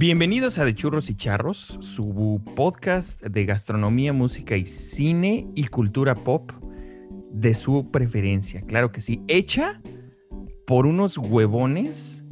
[0.00, 6.14] Bienvenidos a De Churros y Charros, su podcast de gastronomía, música y cine y cultura
[6.14, 6.52] pop
[7.32, 8.62] de su preferencia.
[8.62, 9.82] Claro que sí, hecha
[10.68, 12.24] por unos huevones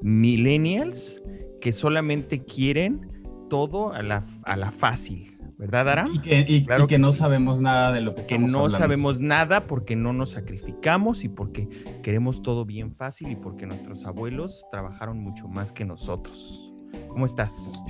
[0.00, 1.22] millennials
[1.60, 3.08] que solamente quieren
[3.48, 6.06] todo a la, a la fácil, ¿verdad, Ara?
[6.12, 8.78] Y que, claro que, no sabemos nada de lo que estamos Que no hablando.
[8.78, 11.68] sabemos nada porque no nos sacrificamos y porque
[12.02, 16.71] queremos todo bien fácil y porque nuestros abuelos trabajaron mucho más que nosotros.
[17.08, 17.82] ¿Cómo estás?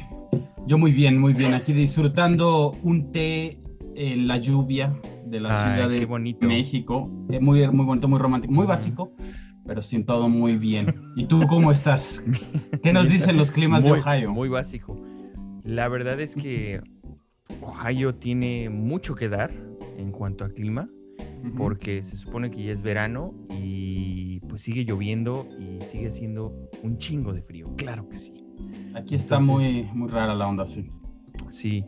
[0.66, 1.54] Yo muy bien, muy bien.
[1.54, 3.58] Aquí disfrutando un té
[3.94, 6.46] en la lluvia de la Ay, Ciudad de bonito.
[6.46, 7.10] México.
[7.30, 9.12] Eh, Muy, muy bonito, muy romántico, muy básico,
[9.66, 10.86] pero sin todo muy bien.
[11.16, 12.22] ¿Y tú cómo estás?
[12.82, 14.30] ¿Qué nos dicen los climas muy, de Ohio?
[14.30, 15.00] Muy básico.
[15.64, 16.80] La verdad es que
[17.60, 19.52] Ohio tiene mucho que dar
[19.98, 20.88] en cuanto a clima,
[21.56, 26.98] porque se supone que ya es verano y pues sigue lloviendo y sigue haciendo un
[26.98, 27.72] chingo de frío.
[27.76, 28.41] Claro que sí.
[28.94, 30.90] Aquí está entonces- muy, muy rara la onda, sí.
[31.50, 31.84] Sí.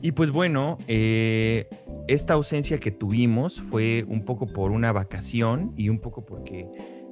[0.00, 1.68] Y pues bueno, eh,
[2.08, 6.68] esta ausencia que tuvimos fue un poco por una vacación y un poco porque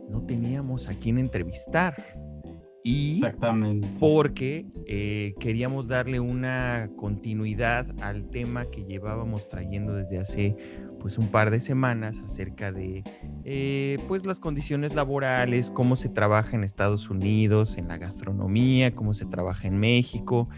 [0.09, 1.95] no teníamos a quién entrevistar.
[2.83, 3.87] Y Exactamente.
[3.99, 10.57] porque eh, queríamos darle una continuidad al tema que llevábamos trayendo desde hace
[11.01, 13.03] pues un par de semanas acerca de
[13.45, 19.15] eh, pues las condiciones laborales, cómo se trabaja en Estados Unidos, en la gastronomía, cómo
[19.15, 20.49] se trabaja en México,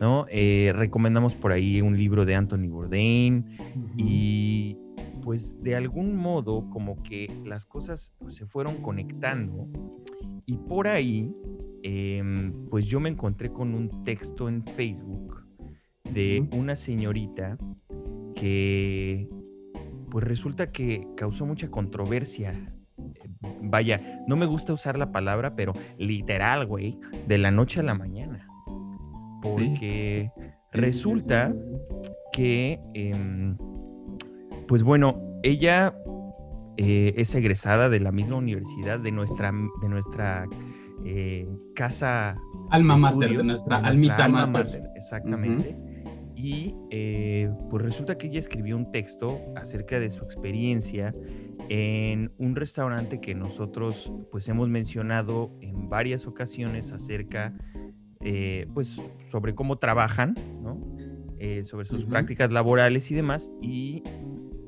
[0.00, 0.26] ¿no?
[0.30, 3.56] Eh, recomendamos por ahí un libro de Anthony Bourdain
[3.96, 4.78] y
[5.22, 9.68] pues de algún modo como que las cosas se fueron conectando
[10.46, 11.30] y por ahí
[11.82, 15.46] em, pues yo me encontré con un texto en Facebook
[16.12, 17.58] de una señorita
[18.34, 19.28] que
[20.10, 22.52] pues resulta que causó mucha controversia.
[22.52, 23.30] Eh,
[23.62, 27.94] Vaya, no me gusta usar la palabra, pero literal, güey, de la noche a la
[27.94, 28.46] mañana.
[29.40, 30.30] Porque
[30.72, 31.54] resulta
[32.32, 33.56] que, em,
[34.66, 35.94] pues bueno, ella
[36.76, 40.46] eh, es egresada de la misma universidad, de nuestra, de nuestra
[41.04, 42.36] eh, casa
[42.70, 44.66] Alma de mater, de nuestra de almita alma mater.
[44.66, 45.89] mater, exactamente.
[46.42, 51.14] Y eh, pues resulta que ella escribió un texto acerca de su experiencia
[51.68, 57.52] en un restaurante que nosotros pues hemos mencionado en varias ocasiones acerca
[58.24, 60.80] eh, pues sobre cómo trabajan, ¿no?
[61.38, 63.52] Eh, sobre sus prácticas laborales y demás.
[63.60, 64.02] Y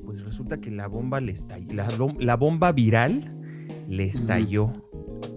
[0.05, 3.35] pues resulta que la bomba le estalló, la, bom- la bomba viral
[3.87, 4.71] le estalló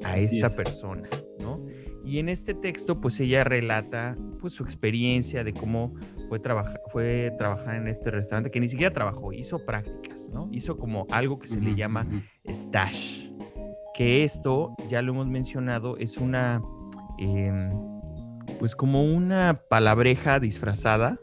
[0.04, 0.52] a esta es.
[0.54, 1.08] persona,
[1.40, 1.64] ¿no?
[2.04, 5.94] Y en este texto, pues ella relata pues su experiencia de cómo
[6.28, 10.48] fue, trabaja- fue trabajar en este restaurante, que ni siquiera trabajó, hizo prácticas, ¿no?
[10.52, 12.06] Hizo como algo que se le llama
[12.46, 13.30] stash.
[13.94, 16.62] Que esto, ya lo hemos mencionado, es una,
[17.18, 17.70] em,
[18.58, 21.18] pues como una palabreja disfrazada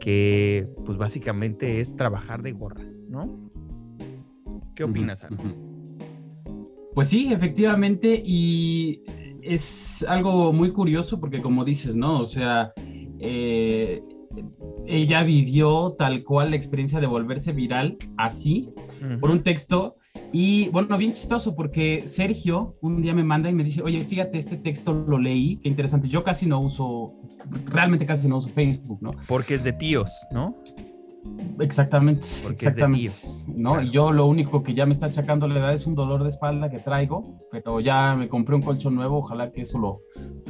[0.00, 3.50] que pues básicamente es trabajar de gorra, ¿no?
[4.74, 5.38] ¿Qué opinas, Ana?
[6.94, 9.02] Pues sí, efectivamente, y
[9.42, 12.18] es algo muy curioso porque como dices, ¿no?
[12.20, 12.72] O sea,
[13.18, 14.02] eh,
[14.86, 18.72] ella vivió tal cual la experiencia de volverse viral así,
[19.20, 19.96] por un texto.
[20.32, 24.38] Y bueno, bien chistoso porque Sergio un día me manda y me dice, oye, fíjate,
[24.38, 26.08] este texto lo leí, qué interesante.
[26.08, 27.14] Yo casi no uso,
[27.66, 29.12] realmente casi no uso Facebook, ¿no?
[29.26, 30.56] Porque es de tíos, ¿no?
[31.60, 33.12] Exactamente, Porque es de exactamente.
[33.48, 33.72] ¿no?
[33.72, 33.86] claro.
[33.86, 36.30] Y yo lo único que ya me está achacando la edad es un dolor de
[36.30, 40.00] espalda que traigo, pero ya me compré un colchón nuevo, ojalá que eso lo,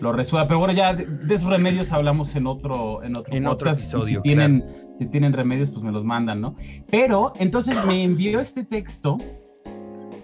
[0.00, 0.46] lo resuelva.
[0.46, 3.80] Pero bueno, ya de, de esos remedios hablamos en otro, en otro En otro podcast,
[3.80, 4.64] y episodio, Si tienen,
[4.98, 6.54] si tienen remedios, pues me los mandan, ¿no?
[6.90, 9.18] Pero entonces me envió este texto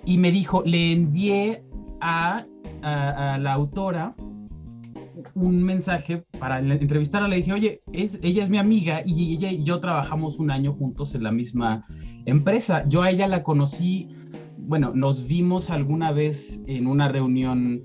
[0.04, 1.64] y me dijo, le envié
[2.00, 2.44] a,
[2.82, 4.14] a- a la autora
[5.34, 7.28] un mensaje para la- entrevistarla.
[7.28, 10.72] Le dije, oye, es, ella es mi amiga y ella y yo trabajamos un año
[10.74, 11.86] juntos en la misma
[12.26, 12.84] empresa.
[12.88, 14.08] Yo a ella la conocí,
[14.58, 17.82] bueno, nos vimos alguna vez en una reunión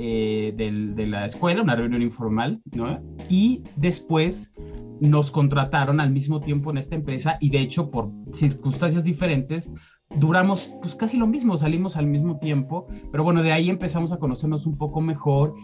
[0.00, 3.00] eh, del- de la escuela, una reunión informal, ¿no?
[3.28, 4.52] Y después
[5.00, 9.72] nos contrataron al mismo tiempo en esta empresa y de hecho por circunstancias diferentes
[10.16, 14.18] duramos pues casi lo mismo, salimos al mismo tiempo, pero bueno, de ahí empezamos a
[14.18, 15.54] conocernos un poco mejor,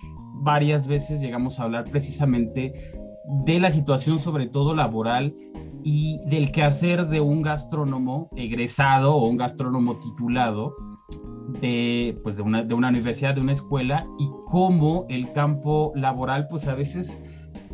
[0.44, 2.92] varias veces llegamos a hablar precisamente
[3.46, 5.34] de la situación sobre todo laboral
[5.82, 10.76] y del quehacer de un gastrónomo egresado o un gastrónomo titulado
[11.60, 16.46] de, pues de, una, de una universidad, de una escuela y cómo el campo laboral
[16.48, 17.20] pues a veces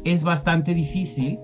[0.05, 1.39] es bastante difícil.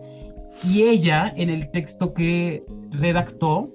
[0.65, 3.71] Y ella en el texto que redactó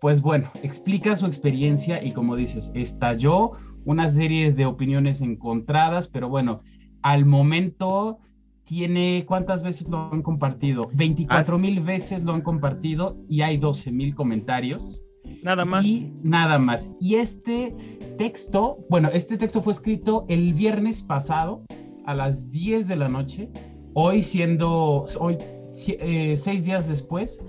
[0.00, 3.52] pues bueno, explica su experiencia y como dices, estalló
[3.84, 6.62] una serie de opiniones encontradas, pero bueno,
[7.02, 8.18] al momento
[8.64, 10.82] tiene, ¿cuántas veces lo han compartido?
[10.94, 15.04] 24 mil veces lo han compartido y hay 12 mil comentarios.
[15.42, 15.86] Nada más.
[15.86, 16.92] Y nada más.
[17.00, 17.74] Y este
[18.18, 21.64] texto, bueno, este texto fue escrito el viernes pasado
[22.04, 23.48] a las 10 de la noche.
[23.94, 25.38] Hoy siendo, hoy,
[25.86, 27.42] eh, seis días después,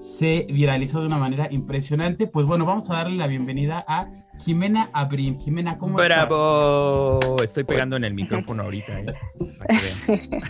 [0.00, 2.26] se viralizó de una manera impresionante.
[2.26, 4.08] Pues bueno, vamos a darle la bienvenida a
[4.44, 5.38] Jimena Abrin.
[5.40, 6.26] Jimena, ¿cómo estás?
[6.26, 7.36] ¡Bravo!
[7.42, 9.00] Estoy pegando en el micrófono ahorita.
[9.00, 9.14] ¿eh?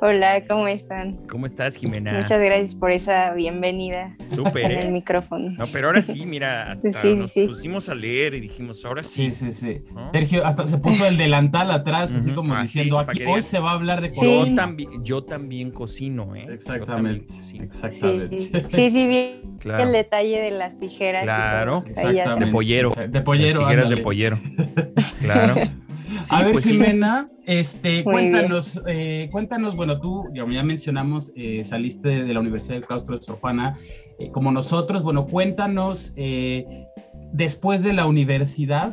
[0.00, 1.16] Hola, ¿cómo están?
[1.28, 2.12] ¿Cómo estás, Jimena?
[2.18, 4.16] Muchas gracias por esa bienvenida.
[4.34, 4.72] Súper.
[4.72, 4.90] En el ¿eh?
[4.90, 5.50] micrófono.
[5.50, 7.46] No, pero ahora sí, mira, hasta Sí, nos sí.
[7.46, 9.32] pusimos a leer y dijimos, ahora sí.
[9.32, 9.82] Sí, sí, sí.
[9.94, 10.10] ¿No?
[10.10, 13.42] Sergio hasta se puso el delantal atrás, así como Ah, diciendo, sí, aquí que hoy
[13.42, 14.44] se va a hablar de Sí.
[14.48, 16.46] Yo, también, yo también cocino, ¿eh?
[16.50, 17.64] Exactamente, cocino.
[17.64, 18.38] exactamente.
[18.38, 19.84] Sí, sí, sí, vi Claro.
[19.84, 21.22] el detalle de las tijeras.
[21.22, 21.84] y Claro.
[21.94, 22.08] todo.
[22.08, 22.18] Ahí
[22.62, 22.94] De pollero.
[23.08, 23.60] De pollero.
[23.60, 24.02] Las tijeras de ándale.
[24.02, 24.38] pollero.
[25.20, 25.54] Claro.
[26.20, 26.72] Sí, a ver, pues sí.
[26.72, 32.40] Jimena, este, Muy cuéntanos, eh, cuéntanos, bueno, tú, ya ya mencionamos, eh, saliste de la
[32.40, 33.78] Universidad del Claustro de Sor Juana,
[34.18, 36.86] eh, como nosotros, bueno, cuéntanos, eh,
[37.32, 38.92] después de la universidad,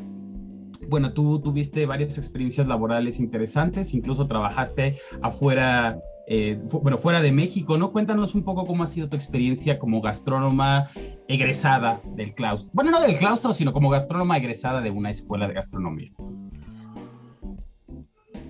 [0.88, 6.00] bueno, tú tuviste varias experiencias laborales interesantes, incluso trabajaste afuera,
[6.32, 7.92] eh, bueno, fuera de México, ¿no?
[7.92, 10.88] Cuéntanos un poco cómo ha sido tu experiencia como gastrónoma
[11.28, 12.70] egresada del claustro.
[12.72, 16.12] Bueno, no del claustro, sino como gastrónoma egresada de una escuela de gastronomía.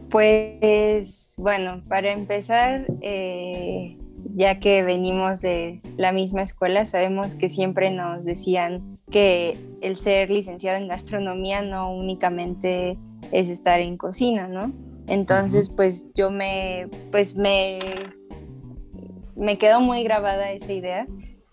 [0.10, 3.98] Pues bueno, para empezar, eh,
[4.36, 10.32] ya que venimos de la misma escuela, sabemos que siempre nos decían que el ser
[10.32, 12.98] licenciado en gastronomía no únicamente
[13.32, 14.74] es estar en cocina, ¿no?
[15.10, 17.80] Entonces, pues yo me, pues me,
[19.36, 21.08] me quedó muy grabada esa idea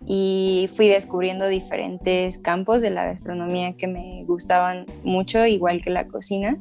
[0.05, 6.07] y fui descubriendo diferentes campos de la gastronomía que me gustaban mucho, igual que la
[6.07, 6.59] cocina.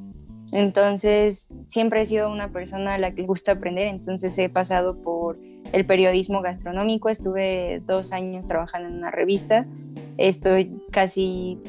[0.54, 5.02] Entonces, siempre he sido una persona a la que le gusta aprender, entonces he pasado
[5.02, 5.38] por
[5.74, 9.66] el periodismo gastronómico, estuve dos años trabajando en una revista,
[10.18, 11.60] estoy casi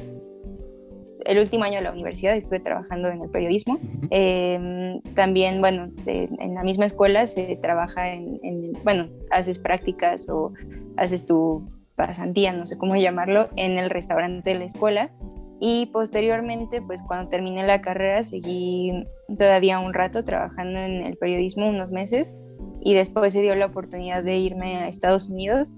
[1.27, 3.79] el último año de la universidad estuve trabajando en el periodismo.
[4.09, 10.53] Eh, también, bueno, en la misma escuela se trabaja en, en- bueno, haces prácticas o
[10.95, 15.11] haces tu pasantía, no sé cómo llamarlo, en el restaurante de la escuela.
[15.59, 18.91] Y posteriormente, pues cuando terminé la carrera, seguí
[19.37, 22.35] todavía un rato trabajando en el periodismo, unos meses,
[22.79, 25.73] y después se dio la oportunidad de irme a Estados Unidos.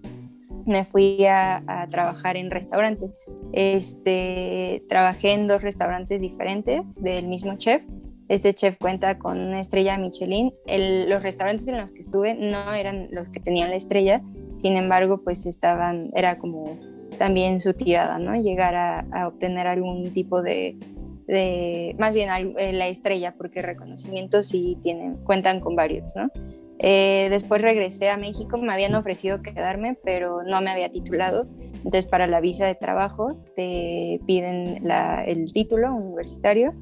[0.70, 3.10] Me fui a, trabajar en restaurantes.
[3.54, 7.82] Este, trabajé en dos restaurantes diferentes del mismo chef.
[8.28, 10.54] Este chef cuenta con una estrella Michelin.
[10.68, 14.22] El- los restaurantes en los que estuve no eran los que tenían la estrella,
[14.58, 16.78] sin embargo, pues estaban, era como
[17.18, 18.40] también su tirada, ¿no?
[18.40, 20.78] Llegar a, obtener algún tipo de,
[21.26, 26.30] de más bien eh, la estrella, porque reconocimientos sí tienen, cuentan con varios, ¿no?
[26.80, 31.48] Eh, después regresé a México, me habían ofrecido quedarme, pero no me había titulado.
[31.76, 36.74] Entonces, para la visa de trabajo te piden la- el título universitario.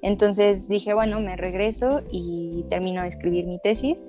[0.00, 4.04] Entonces dije, bueno, me regreso y termino de escribir mi tesis.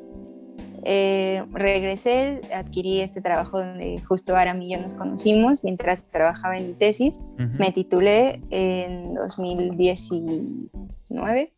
[0.86, 6.68] Eh, regresé, adquirí este trabajo donde justo Aram y yo nos conocimos mientras trabajaba en
[6.68, 7.22] mi tesis.
[7.58, 11.54] Me titulé en 2019.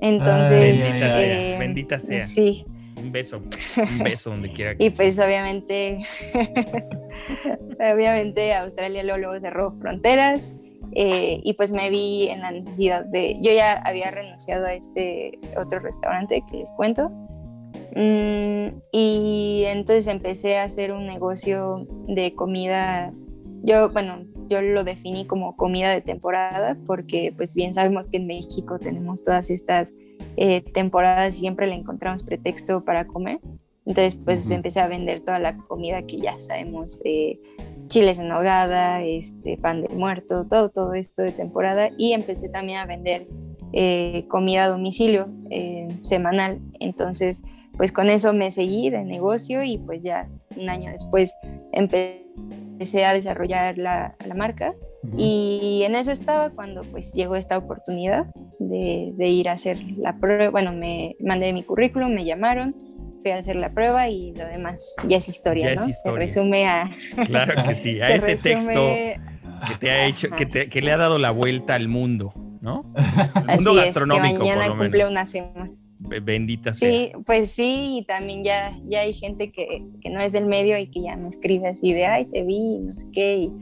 [0.00, 0.82] Entonces...
[0.82, 2.22] Ay, Bendita ay, sea, eh, bendita sea.
[2.24, 2.66] Sí,
[2.96, 3.38] Un beso.
[3.38, 5.98] Un beso donde quiera que y pues obviamente,
[7.74, 10.56] obviamente Australia luego, luego cerró fronteras
[10.96, 15.38] eh, y pues me vi en la necesidad de, yo ya había renunciado a este
[15.56, 17.12] otro restaurante que les cuento
[18.00, 23.12] y entonces empecé a hacer un negocio de comida
[23.62, 28.26] yo, bueno, yo lo definí como comida de temporada porque pues bien sabemos que en
[28.26, 29.94] México tenemos todas estas
[30.36, 33.40] eh, temporadas y siempre le encontramos pretexto para comer.
[33.84, 37.40] Entonces pues empecé a vender toda la comida que ya sabemos, eh,
[37.88, 42.78] chiles en nogada, este, pan de muerto, todo, todo esto de temporada y empecé también
[42.78, 43.26] a vender
[43.72, 45.28] eh, comida a domicilio
[46.02, 46.60] semanal.
[46.80, 47.42] Entonces
[47.78, 51.34] pues con eso me seguí de negocio y pues ya un año después
[51.72, 54.74] empecé a desarrollar la, marca
[55.16, 58.26] y en eso estaba cuando pues llegó esta oportunidad
[58.58, 62.74] de, ir a hacer la prueba, bueno, me mandé mi currículum, me llamaron,
[63.22, 65.86] fui a hacer la prueba y lo demás ya es historia, ¿no?
[65.90, 66.90] Se resume a...
[67.26, 68.72] Claro que sí, a ese texto
[69.66, 72.84] que te ha hecho, que, le ha dado la vuelta al mundo, ¿no?
[73.48, 75.70] El mundo gastronómico, mañana por lo cumple una semana.
[75.98, 76.90] Bendita sea.
[76.90, 80.78] Sí, pues sí, y también ya, ya hay gente que, que, no es del medio
[80.78, 83.52] y que ya me escribe así de, ay, te vi, no sé qué, y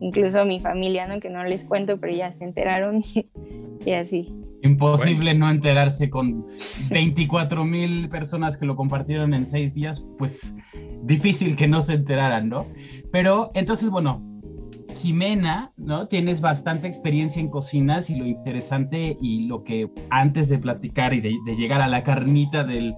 [0.00, 1.20] incluso mi familia, ¿no?
[1.20, 3.02] Que no les cuento, pero ya se enteraron
[3.84, 4.32] y, así.
[4.62, 6.46] Imposible no enterarse con
[6.90, 10.54] 24 mil personas que lo compartieron en seis días, pues
[11.02, 12.66] difícil que no se enteraran, ¿no?
[13.10, 14.22] Pero entonces, bueno,
[15.00, 16.06] Jimena, ¿no?
[16.08, 21.20] Tienes bastante experiencia en cocinas y lo interesante y lo que antes de platicar y
[21.20, 22.94] de, llegar a la carnita del,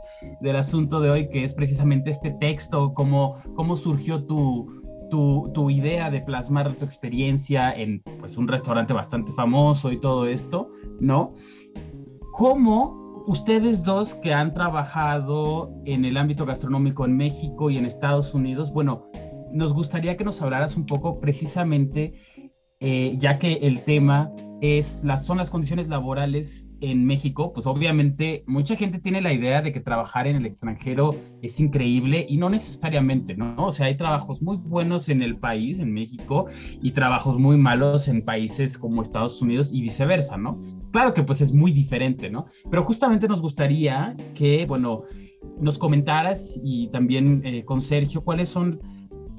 [0.57, 6.21] asunto de hoy, que es precisamente este texto, cómo, cómo surgió tu, tu, idea de
[6.23, 11.35] plasmar tu experiencia en pues, un restaurante bastante famoso y todo esto, ¿no?
[12.33, 18.35] ¿Cómo ustedes dos que han trabajado en el ámbito gastronómico en México y en Estados
[18.35, 19.07] Unidos, bueno,
[19.53, 22.15] nos gustaría que nos hablaras un poco precisamente,
[22.81, 24.33] eh, ya que el tema
[24.63, 29.61] es las, son las condiciones laborales en México, pues obviamente mucha gente tiene la idea
[29.61, 33.57] de que trabajar en el extranjero es increíble y no necesariamente, ¿no?
[33.59, 36.47] O sea, hay trabajos muy buenos en el país, en México,
[36.81, 40.61] y trabajos muy malos en países como Estados Unidos y viceversa, ¿no?
[40.93, 42.47] Claro que pues es muy diferente, ¿no?
[42.71, 45.03] Pero justamente nos gustaría que, bueno,
[45.61, 48.79] nos comentaras y también eh, con Sergio, cuáles son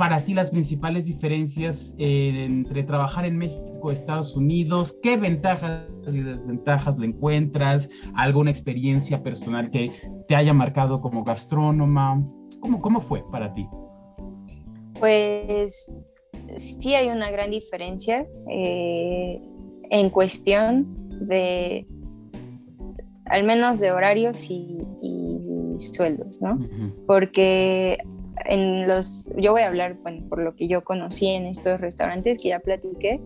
[0.04, 5.00] para ti las principales diferencias eh, entre trabajar en México y Estados Unidos?
[5.02, 7.90] ¿Qué ventajas y desventajas le encuentras?
[8.14, 9.94] ¿Alguna experiencia personal que
[10.28, 12.22] te haya marcado como gastrónoma?
[12.60, 13.66] ¿Cómo, cómo fue para ti?
[15.00, 15.96] Pues
[16.58, 19.42] sí hay una gran diferencia eh,
[19.90, 21.88] en cuestión de,
[23.28, 24.80] al menos de horarios y,
[25.78, 26.60] sueldos, ¿no?
[27.08, 27.98] Porque
[28.46, 32.38] en los, yo voy a hablar, bueno, por lo que yo conocí en estos restaurantes
[32.38, 33.20] que ya platiqué,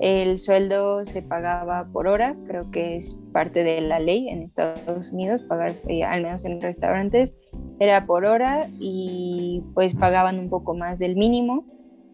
[0.00, 5.12] el sueldo se pagaba por hora, creo que es parte de la ley en Estados
[5.12, 7.38] Unidos, pagar, eh, al menos en restaurantes,
[7.78, 11.66] era por hora y pues pagaban un poco más del mínimo.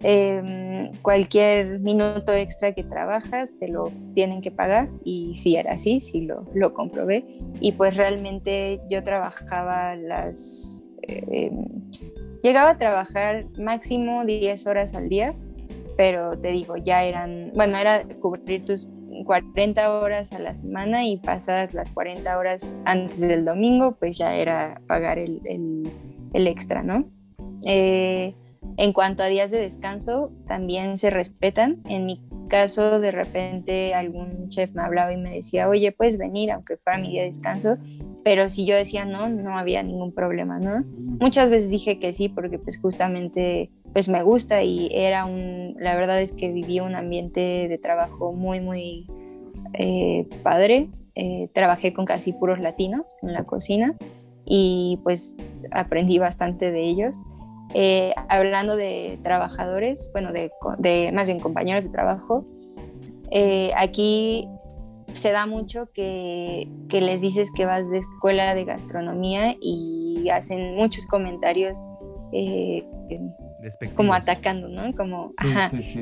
[0.03, 6.01] Em, cualquier minuto extra que trabajas te lo tienen que pagar y si era así,
[6.01, 7.25] sí lo, lo comprobé.
[7.61, 10.89] Y pues realmente yo trabajaba las...
[11.03, 11.53] Eh,
[12.47, 15.35] Llegaba a trabajar máximo 10 horas al día,
[15.97, 18.93] pero te digo, ya eran, bueno, era cubrir tus
[19.25, 24.37] 40 horas a la semana y pasadas las 40 horas antes del domingo, pues ya
[24.37, 25.41] era pagar el,
[26.35, 27.11] el, extra, ¿no?
[27.67, 28.33] Eh,
[28.77, 31.83] en cuanto a días de descanso, también se respetan.
[31.89, 36.51] En mi caso, de repente algún chef me hablaba y me decía, oye, puedes venir,
[36.51, 37.79] aunque fuera mi día de descanso,
[38.25, 40.85] pero si yo decía no, no había ningún problema, ¿no?
[41.21, 45.95] Muchas veces dije que sí porque pues justamente pues me gusta y era un, la
[45.95, 49.07] verdad es que viví un ambiente de trabajo muy, muy
[49.75, 50.91] eh, padre.
[51.15, 53.97] Eh, trabajé con casi puros latinos en la cocina
[54.45, 55.39] y pues
[55.71, 57.23] aprendí bastante de ellos.
[57.75, 62.47] Eh, hablando de trabajadores, bueno, de, de, más bien compañeros de trabajo,
[63.77, 64.49] aquí
[65.17, 71.07] se da mucho que, les dices que vas de escuela de gastronomía y hacen muchos
[71.07, 71.83] comentarios
[72.33, 72.85] eh,
[73.95, 74.95] como atacando, ¿no?
[74.95, 75.33] Como,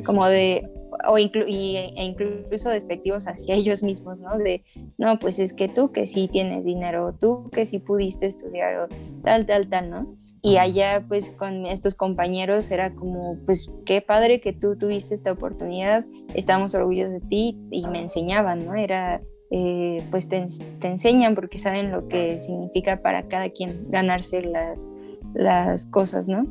[0.04, 0.68] como de,
[1.09, 4.37] o e incluso despectivos hacia ellos mismos, ¿no?
[4.37, 4.62] De,
[4.99, 8.88] no, pues es que tú que sí tienes dinero, tú que sí pudiste estudiar, o
[9.23, 10.16] tal, tal, tal, ¿no?
[10.46, 15.32] Y allá pues con estos compañeros era como, pues qué padre que tú tuviste esta
[15.32, 18.74] oportunidad, estamos orgullosos de ti y me enseñaban, ¿no?
[18.74, 20.46] Era, eh, pues te,
[20.82, 24.86] enseñan porque saben lo que significa para cada quien ganarse las,
[25.32, 26.46] las cosas, ¿no?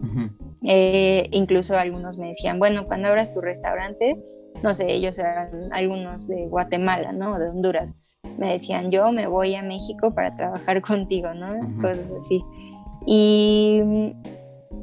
[0.63, 4.19] Eh, incluso algunos me decían, bueno, cuando abras tu restaurante,
[4.63, 7.38] no sé, ellos eran algunos de Guatemala, ¿no?
[7.38, 7.93] De Honduras.
[8.39, 11.79] Me decían, yo me voy a México para trabajar contigo, ¿no?
[11.79, 12.43] Cosas así.
[13.05, 13.81] Y,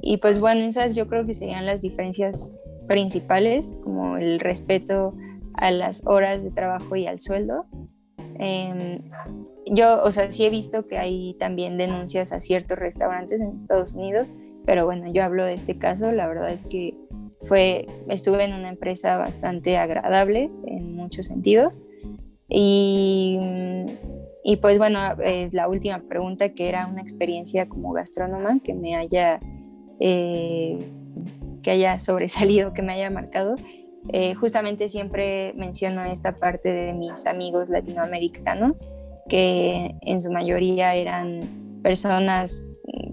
[0.02, 5.14] y pues bueno, esas yo creo que serían las diferencias principales, como el respeto
[5.54, 7.66] a las horas de trabajo y al sueldo.
[8.38, 9.02] Em,
[9.66, 13.92] yo, o sea, sí he visto que hay también denuncias a ciertos restaurantes en Estados
[13.92, 14.32] Unidos,
[14.64, 16.96] pero bueno, yo hablo de este caso, la verdad es que
[17.42, 21.84] fue, estuve en una empresa bastante agradable en muchos sentidos.
[22.48, 23.38] Y,
[24.42, 28.96] y pues bueno, eh, la última pregunta que era una experiencia como gastrónoma que me
[28.96, 29.40] haya,
[30.00, 30.78] eh,
[31.62, 33.56] que haya sobresalido, que me haya marcado.
[34.12, 38.88] Eh, justamente siempre menciono esta parte de mis amigos latinoamericanos,
[39.28, 42.64] que en su mayoría eran personas,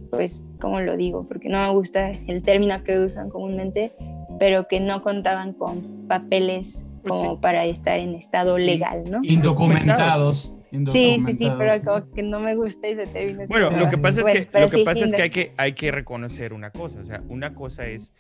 [0.10, 1.28] pues, ¿cómo lo digo?
[1.28, 3.92] Porque no me gusta el término que usan comúnmente,
[4.40, 9.20] pero que no contaban con papeles pues como para estar en estado legal, ¿no?
[9.24, 10.57] Indocumentados.
[10.86, 13.46] Sí, sí, sí, pero como que no me gusta ese término.
[13.48, 15.92] Bueno, lo que pasa es que, lo que, pasa es que hay que hay que
[15.92, 18.14] reconocer una cosa, o sea, una cosa es,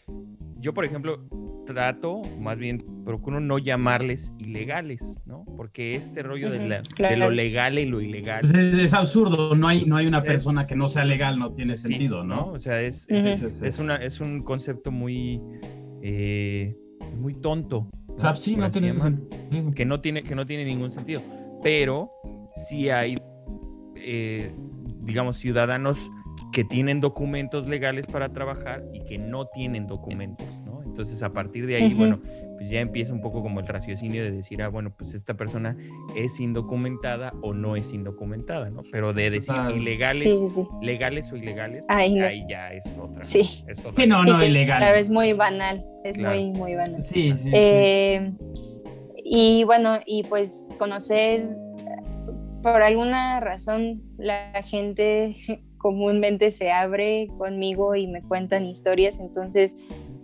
[0.59, 1.27] yo por ejemplo
[1.67, 5.45] trato, más bien procuro no llamarles ilegales, ¿no?
[5.55, 6.81] Porque este rollo de,
[7.17, 8.41] lo legal y lo ilegal.
[8.41, 11.75] Pues es, absurdo, no hay, no hay una persona que no sea legal, no tiene
[11.75, 12.51] sentido, ¿no?
[12.51, 15.41] O sea, es, es, una, es un concepto muy,
[16.01, 16.75] eh,
[17.15, 17.89] muy tonto.
[19.75, 21.21] Que no tiene, que no tiene ningún sentido.
[21.61, 22.11] Pero
[22.57, 23.17] sí hay,
[23.95, 24.53] eh,
[25.01, 26.09] digamos, ciudadanos
[26.51, 30.81] que tienen documentos legales para trabajar y que no tienen documentos, ¿no?
[30.83, 32.21] Entonces, a partir de ahí, bueno,
[32.57, 35.77] pues ya empieza un poco como el raciocinio de decir, ah, bueno, pues esta persona
[36.15, 38.81] es indocumentada o no es indocumentada, ¿no?
[38.91, 43.23] Pero de decir ilegales, legales o ilegales, ahí ya es otra.
[43.23, 43.63] Sí.
[43.67, 44.79] Es otra sí, no, no, ilegal.
[44.79, 47.03] Claro, es muy banal, es muy, muy banal.
[47.03, 47.51] Sí, sí.
[47.53, 48.33] Eh,
[49.23, 51.47] y bueno, y pues conocer,
[52.61, 55.35] por alguna razón, la gente
[55.77, 59.77] comúnmente se abre conmigo y me cuentan historias, entonces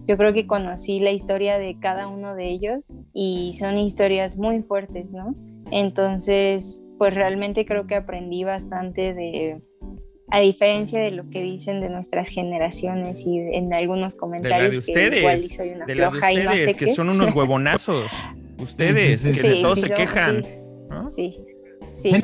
[0.06, 4.62] yo creo que conocí la historia de cada uno de ellos y son historias muy
[4.62, 5.36] fuertes, ¿no?
[5.72, 9.62] Entonces, pues realmente creo que aprendí bastante de,
[10.30, 15.10] a diferencia de lo que dicen de nuestras generaciones y en algunos comentarios de ustedes,
[15.12, 18.12] que igual soy una de floja y no sé que son unos huevonazos.
[18.58, 20.44] ustedes, que de todos se quejan.
[21.10, 21.36] Sí.
[21.36, 21.38] Sí,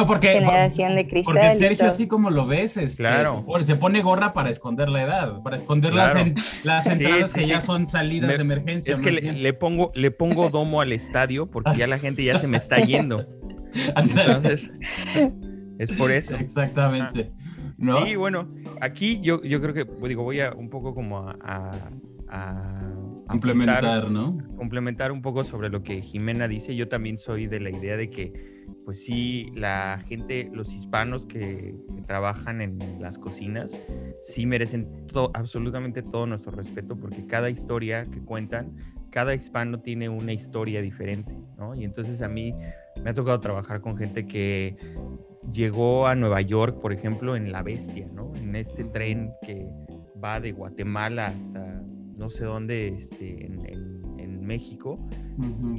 [0.08, 1.36] porque, generación de cristal.
[1.36, 3.46] Porque Sergio, así como lo ves, es, claro.
[3.62, 6.16] se pone gorra para esconder la edad, para esconder las,
[6.66, 8.92] las, entradas que ya son salidas de emergencia.
[8.92, 12.48] Es que le, pongo, le pongo domo al estadio porque ya la gente ya se
[12.48, 13.28] me está yendo.
[13.96, 14.74] Entonces,
[15.78, 16.36] es por eso.
[16.36, 17.32] Exactamente.
[17.78, 18.06] ¿No?
[18.06, 18.50] Sí, bueno,
[18.82, 21.90] aquí yo, yo creo que, digo, voy a un poco como a,
[22.28, 22.90] a
[23.30, 24.38] complementar, ¿no?
[24.56, 26.76] Complementar un poco sobre lo que Jimena dice.
[26.76, 31.76] Yo también soy de la idea de que pues sí, la gente, los hispanos que,
[32.08, 33.80] trabajan en las cocinas,
[34.20, 38.76] sí merecen absolutamente todo nuestro respeto porque cada historia que cuentan,
[39.12, 41.76] cada hispano tiene una historia diferente, ¿no?
[41.76, 42.56] Y entonces a mí
[43.04, 44.76] me ha tocado trabajar con gente que
[45.54, 48.34] llegó a Nueva York, por ejemplo, en La Bestia, ¿no?
[48.36, 49.68] En este tren que
[50.24, 51.84] va de Guatemala hasta
[52.20, 53.90] no sé dónde, este, en
[54.50, 55.00] México
[55.38, 55.76] mm,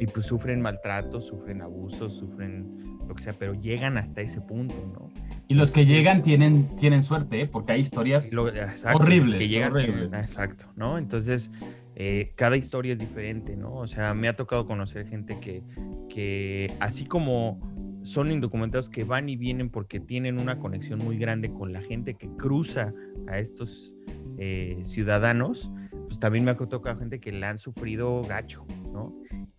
[0.00, 4.74] y, pues sufren maltratos, sufren abusos, sufren lo que sea, pero llegan hasta ese punto,
[4.92, 5.12] ¿no?
[5.46, 7.46] Y los que llegan tienen, tienen suerte, ¿eh?
[7.46, 9.38] porque hay historias horribles.
[9.38, 10.98] Que llegan, exacto, ¿no?
[10.98, 11.52] Entonces,
[11.94, 13.74] eh, cada historia es diferente, ¿no?
[13.74, 15.62] O sea, me ha tocado conocer gente que,
[16.08, 17.60] que así como
[18.06, 22.14] son indocumentados que van y vienen porque tienen una conexión muy grande con la gente
[22.14, 22.94] que cruza
[23.26, 23.96] a estos
[24.38, 25.72] eh, ciudadanos,
[26.06, 29.12] pues también me ha tocado gente que la han sufrido gacho, ¿no?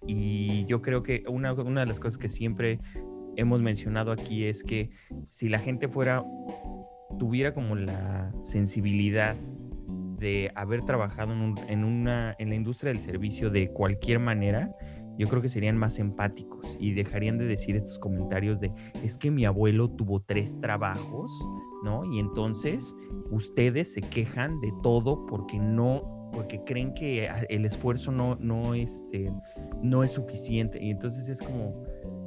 [0.07, 2.79] Y yo creo que una, de las cosas que siempre
[3.35, 4.91] hemos mencionado aquí es que
[5.29, 6.23] si la gente fuera,
[7.19, 9.35] tuviera como la sensibilidad
[10.19, 14.73] de haber trabajado en, una, en la industria del servicio de cualquier manera,
[15.17, 18.71] yo creo que serían más empáticos y dejarían de decir estos comentarios de,
[19.03, 21.31] es que mi abuelo tuvo tres trabajos,
[21.83, 22.03] ¿no?
[22.05, 22.95] Y entonces
[23.31, 29.31] ustedes se quejan de todo porque no porque creen que el esfuerzo no, no, este,
[29.81, 30.77] no es suficiente.
[30.83, 31.83] Y entonces es como,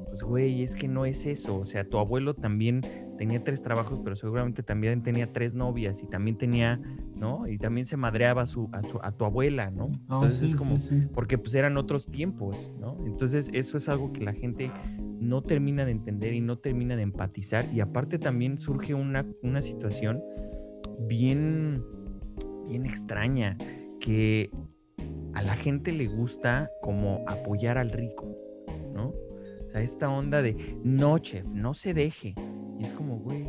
[0.06, 1.58] pues güey, es que no es eso.
[1.58, 2.80] O sea, tu abuelo también
[3.20, 6.80] tenía tres trabajos, pero seguramente también tenía tres novias y también tenía,
[7.18, 7.46] ¿no?
[7.46, 9.90] Y también se madreaba a, su, a, tu abuela, ¿no?
[10.08, 10.74] Entonces es como,
[11.12, 12.96] porque pues eran otros tiempos, ¿no?
[13.04, 14.72] Entonces eso es algo que la gente
[15.20, 17.68] no termina de entender y no termina de empatizar.
[17.74, 20.22] Y aparte también surge una, una situación
[21.06, 21.84] bien,
[22.66, 23.58] bien extraña
[24.00, 24.50] que
[25.34, 28.34] a la gente le gusta como apoyar al rico,
[28.94, 29.08] ¿no?
[29.08, 32.34] O sea, esta onda de, no, chef, no se deje.
[32.80, 33.46] Y es como, güey,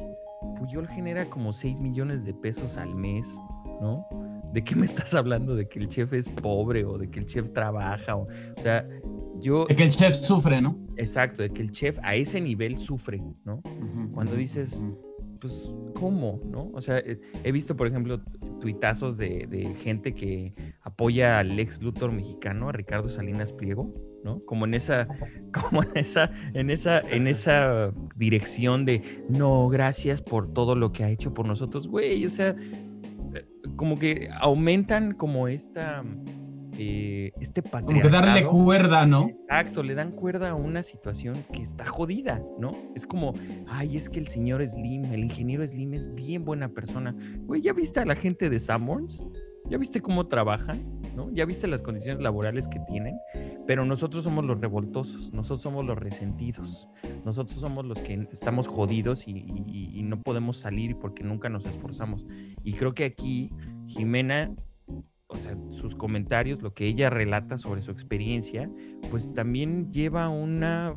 [0.57, 3.41] Puyol genera como 6 millones de pesos al mes,
[3.81, 4.05] ¿no?
[4.53, 5.55] ¿de qué me estás hablando?
[5.55, 8.15] ¿De que el chef es pobre o de que el chef trabaja?
[8.15, 8.87] O, o sea,
[9.39, 9.65] yo...
[9.65, 10.77] De que el chef sufre, ¿no?
[10.97, 13.61] Exacto, de que el chef a ese nivel sufre, ¿no?
[14.13, 14.85] Cuando dices,
[15.39, 16.41] pues, ¿cómo?
[16.45, 16.69] ¿No?
[16.73, 18.21] O sea, eh, he visto, por ejemplo,
[18.59, 24.43] tuitazos de, de gente que apoya al ex Luthor mexicano, a Ricardo Salinas Pliego, ¿no?
[24.45, 25.07] Como en esa,
[25.51, 31.03] como en esa, en esa, en esa dirección de no, gracias por todo lo que
[31.03, 32.25] ha hecho por nosotros, güey.
[32.25, 32.55] O sea,
[33.34, 36.03] eh, como que aumentan como esta
[36.77, 37.86] eh, este patriarcado.
[37.86, 39.29] Como que darle cuerda, ¿no?
[39.29, 42.75] Exacto, le dan cuerda a una situación que está jodida, ¿no?
[42.95, 43.36] Es como,
[43.67, 47.15] ay, es que el señor Slim, el ingeniero Slim es bien buena persona.
[47.41, 49.25] Güey, ¿ya viste a la gente de Sanborns?
[49.69, 51.02] ¿Ya viste cómo trabajan?
[51.15, 51.30] ¿no?
[51.32, 53.17] Ya viste las condiciones laborales que tienen,
[53.67, 56.88] pero nosotros somos los revoltosos, nosotros somos los resentidos,
[57.26, 62.26] nosotros somos los que estamos jodidos y, no podemos salir porque nunca nos esforzamos.
[62.63, 63.50] Y creo que aquí
[63.86, 64.54] Jimena
[65.28, 68.69] o sea, sus comentarios, lo que ella relata sobre su experiencia,
[69.10, 70.93] pues también lleva una,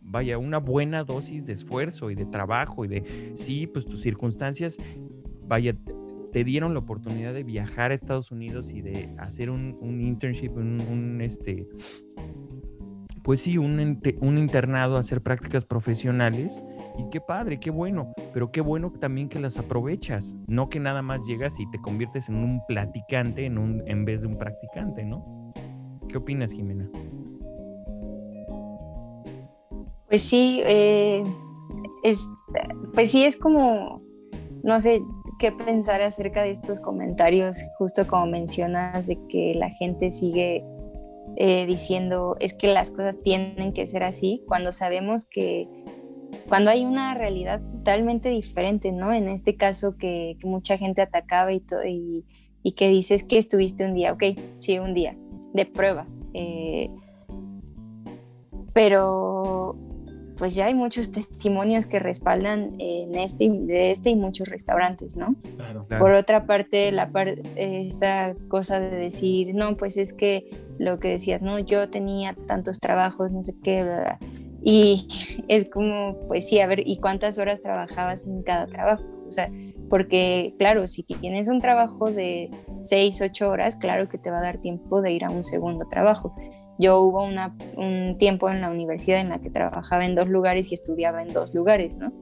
[0.00, 4.78] vaya, una buena dosis de esfuerzo y de trabajo y de, sí, pues tus circunstancias,
[5.46, 5.76] vaya,
[6.32, 10.50] te dieron la oportunidad de viajar a Estados Unidos y de hacer un, un internship,
[10.56, 11.66] un, este,
[13.22, 16.62] pues sí, un, un internado, hacer prácticas profesionales.
[16.98, 21.00] Y qué padre, qué bueno, pero qué bueno también que las aprovechas, no que nada
[21.00, 25.04] más llegas y te conviertes en un platicante en, un, en vez de un practicante,
[25.04, 25.52] ¿no?
[26.08, 26.90] ¿Qué opinas, Jimena?
[30.08, 31.22] Pues sí, eh,
[32.02, 32.28] es,
[32.94, 34.02] pues sí, es como,
[34.64, 35.00] no sé
[35.38, 40.64] qué pensar acerca de estos comentarios, justo como mencionas, de que la gente sigue
[41.36, 45.68] eh, diciendo es que las cosas tienen que ser así, cuando sabemos que
[46.48, 49.12] cuando hay una realidad totalmente diferente, ¿no?
[49.12, 52.24] En este caso que, mucha gente atacaba y, y,
[52.62, 54.24] y, que dices que estuviste un día, ok,
[54.58, 55.16] sí, un día,
[55.52, 56.06] de prueba.
[56.34, 56.90] Eh,
[58.72, 59.76] pero
[60.38, 65.34] pues ya hay muchos testimonios que respaldan en este, de este y muchos restaurantes, ¿no?
[65.98, 67.10] Por otra parte, la
[67.56, 70.48] esta cosa de decir, no, pues es que
[70.78, 73.84] lo que decías, no, yo tenía tantos trabajos, no sé qué,
[74.62, 75.06] y
[75.48, 79.04] es como, pues sí, a ver, ¿y cuántas horas trabajabas en cada trabajo?
[79.26, 79.50] O sea,
[79.90, 84.42] porque claro, si tienes un trabajo de seis, ocho horas, claro que te va a
[84.42, 86.34] dar tiempo de ir a un segundo trabajo
[86.78, 90.74] yo hubo un tiempo en la universidad en la que trabajaba en dos lugares y
[90.74, 92.12] estudiaba en dos lugares, ¿no?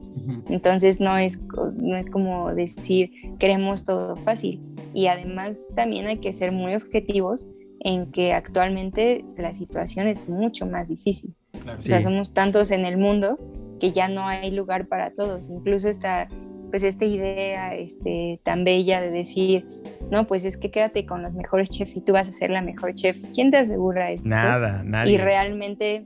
[0.49, 4.61] Entonces no es, no es como decir queremos todo fácil.
[4.93, 7.49] Y además también hay que ser muy objetivos
[7.81, 11.35] en que actualmente la situación es mucho más difícil.
[11.53, 13.37] o sea, somos tantos en el mundo
[13.79, 15.49] que ya no hay lugar para todos.
[15.49, 16.27] Incluso esta,
[16.69, 19.65] pues esta idea este, tan bella de decir,
[20.11, 22.61] no, pues es que quédate con los mejores chefs y tú vas a ser la
[22.61, 23.17] mejor chef.
[23.33, 24.23] ¿Quién te asegura eso?
[24.25, 25.13] Nada, nadie.
[25.13, 26.05] Y realmente,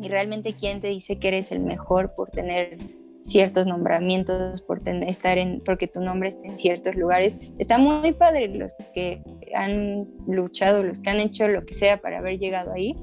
[0.00, 2.78] y realmente quién te dice que eres el mejor por tener
[3.22, 7.38] ciertos nombramientos, por tener, estar en, porque tu nombre está en ciertos lugares.
[7.58, 9.22] Está muy padre los que
[9.54, 12.96] han luchado, los que han hecho lo que sea para haber llegado ahí,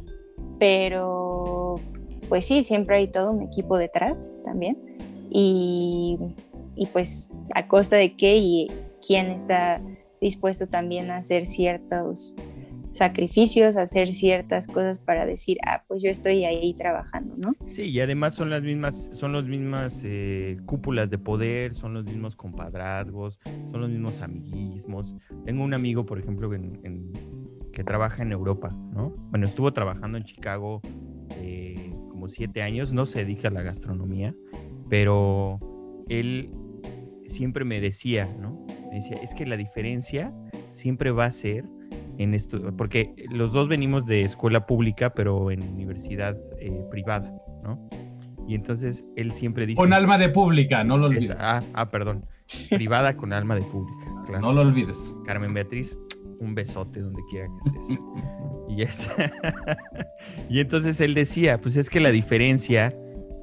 [0.59, 1.75] pero
[2.27, 4.77] pues sí, siempre hay todo un equipo detrás también.
[5.31, 6.17] Y,
[6.79, 8.71] y pues a costa de qué y
[9.05, 9.81] quién está
[10.21, 12.33] dispuesto también a hacer ciertos
[12.91, 17.53] sacrificios, hacer ciertas cosas para decir, ah, pues yo estoy ahí trabajando, ¿no?
[17.67, 22.05] Sí, y además son las mismas, son las mismas eh, cúpulas de poder, son los
[22.05, 25.15] mismos compadrazgos, son los mismos amiguismos.
[25.45, 29.09] Tengo un amigo, por ejemplo, que trabaja en Europa, ¿no?
[29.29, 30.81] Bueno, estuvo trabajando en Chicago
[31.31, 34.33] eh, como siete años, no se dedica a la gastronomía,
[34.89, 35.59] pero
[36.07, 36.49] él
[37.29, 38.65] siempre me decía, ¿no?
[38.89, 40.33] Me decía, es que la diferencia
[40.71, 41.65] siempre va a ser
[42.17, 47.89] en esto, porque los dos venimos de escuela pública, pero en universidad eh, privada, ¿no?
[48.45, 49.77] Y entonces él siempre dice...
[49.77, 51.37] Con alma de pública, no lo olvides.
[51.39, 52.25] ah, ah, perdón.
[52.69, 54.41] Privada con alma de pública, claro.
[54.41, 55.15] No lo olvides.
[55.25, 55.97] Carmen Beatriz,
[56.39, 57.99] un besote donde quiera que estés.
[58.69, 59.07] y, es...
[60.49, 62.93] y entonces él decía, pues es que la diferencia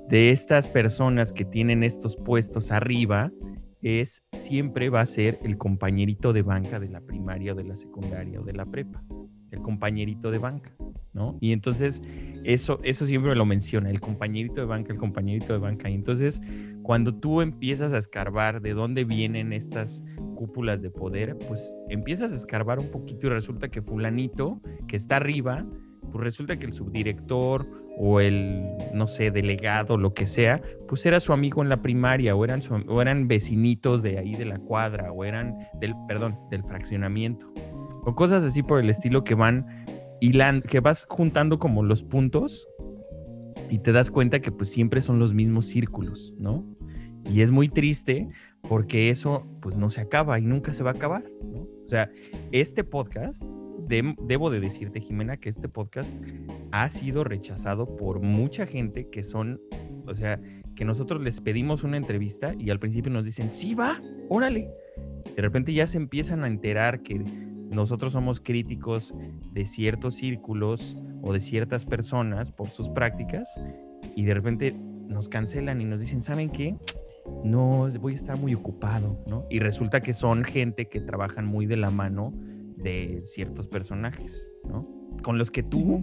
[0.08, 3.32] de estas personas que tienen estos puestos arriba
[3.82, 7.76] es siempre va a ser el compañerito de banca de la primaria o de la
[7.76, 9.04] secundaria o de la prepa,
[9.50, 10.74] el compañerito de banca,
[11.12, 11.36] ¿no?
[11.40, 12.02] Y entonces
[12.44, 15.90] eso, eso siempre lo menciona, el compañerito de banca, el compañerito de banca.
[15.90, 16.42] Y entonces
[16.82, 20.04] cuando tú empiezas a escarbar de dónde vienen estas
[20.36, 25.16] cúpulas de poder, pues empiezas a escarbar un poquito y resulta que fulanito que está
[25.16, 25.66] arriba,
[26.12, 31.18] pues resulta que el subdirector o el, no sé, delegado, lo que sea, pues era
[31.20, 32.60] su amigo en la primaria o eran,
[33.00, 37.52] eran vecinitos de ahí de la cuadra o eran del, perdón, del fraccionamiento
[38.06, 39.66] o cosas así por el estilo que van
[40.20, 42.68] hilando, que vas juntando como los puntos
[43.68, 46.64] y te das cuenta que pues siempre son los mismos círculos, ¿no?
[47.28, 48.28] Y es muy triste
[48.62, 51.62] porque eso pues no se acaba y nunca se va a acabar, ¿no?
[51.62, 52.10] O sea,
[52.52, 53.42] este podcast,
[53.86, 56.12] debo de decirte Jimena que este podcast
[56.72, 59.60] ha sido rechazado por mucha gente que son,
[60.06, 60.40] o sea,
[60.74, 64.70] que nosotros les pedimos una entrevista y al principio nos dicen, sí va, órale.
[65.34, 67.18] De repente ya se empiezan a enterar que
[67.70, 69.14] nosotros somos críticos
[69.52, 73.60] de ciertos círculos o de ciertas personas por sus prácticas
[74.14, 74.72] y de repente
[75.08, 76.76] nos cancelan y nos dicen, ¿saben qué?
[77.44, 79.46] No, voy a estar muy ocupado, ¿no?
[79.50, 82.32] Y resulta que son gente que trabajan muy de la mano
[82.76, 84.88] de ciertos personajes, ¿no?
[85.22, 86.00] Con los que tú,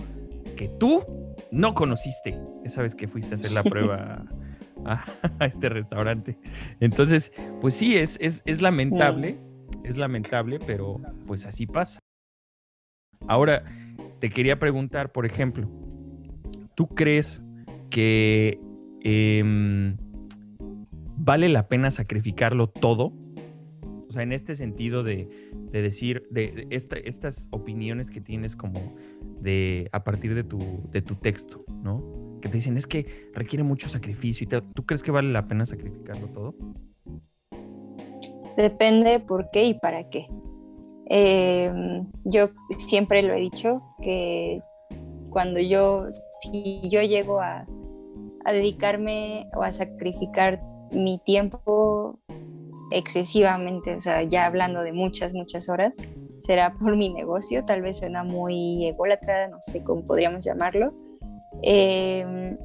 [0.56, 1.04] que tú
[1.52, 4.26] no conociste esa vez que fuiste a hacer la prueba
[4.86, 5.04] a,
[5.46, 6.38] este restaurante.
[6.80, 9.40] Entonces, pues sí, es, es, es lamentable,
[9.84, 12.00] es lamentable, pero pues así pasa.
[13.28, 13.64] Ahora,
[14.20, 15.70] te quería preguntar, por ejemplo,
[16.76, 17.42] ¿tú crees
[17.90, 18.60] que
[19.02, 19.98] em,
[21.18, 23.14] vale la pena sacrificarlo todo?
[24.14, 25.28] O sea, en este sentido de,
[25.72, 28.94] decir, de, estas opiniones que tienes como
[29.42, 30.60] de a partir de tu,
[30.92, 32.38] de tu texto, ¿no?
[32.40, 34.44] Que te dicen, es que requiere mucho sacrificio.
[34.46, 36.54] Y ¿Tú crees que vale la pena sacrificarlo todo?
[38.56, 40.28] Depende por qué y para qué.
[41.08, 44.62] Em, yo siempre lo he dicho que
[45.32, 46.06] cuando yo,
[46.42, 47.66] si yo llego a,
[48.46, 52.20] dedicarme o a sacrificar mi tiempo
[52.94, 55.98] excesivamente, o sea, ya hablando de muchas, muchas horas,
[56.40, 60.94] será por mi negocio, tal vez suena muy ególatra, no sé cómo podríamos llamarlo.
[61.62, 62.58] Em,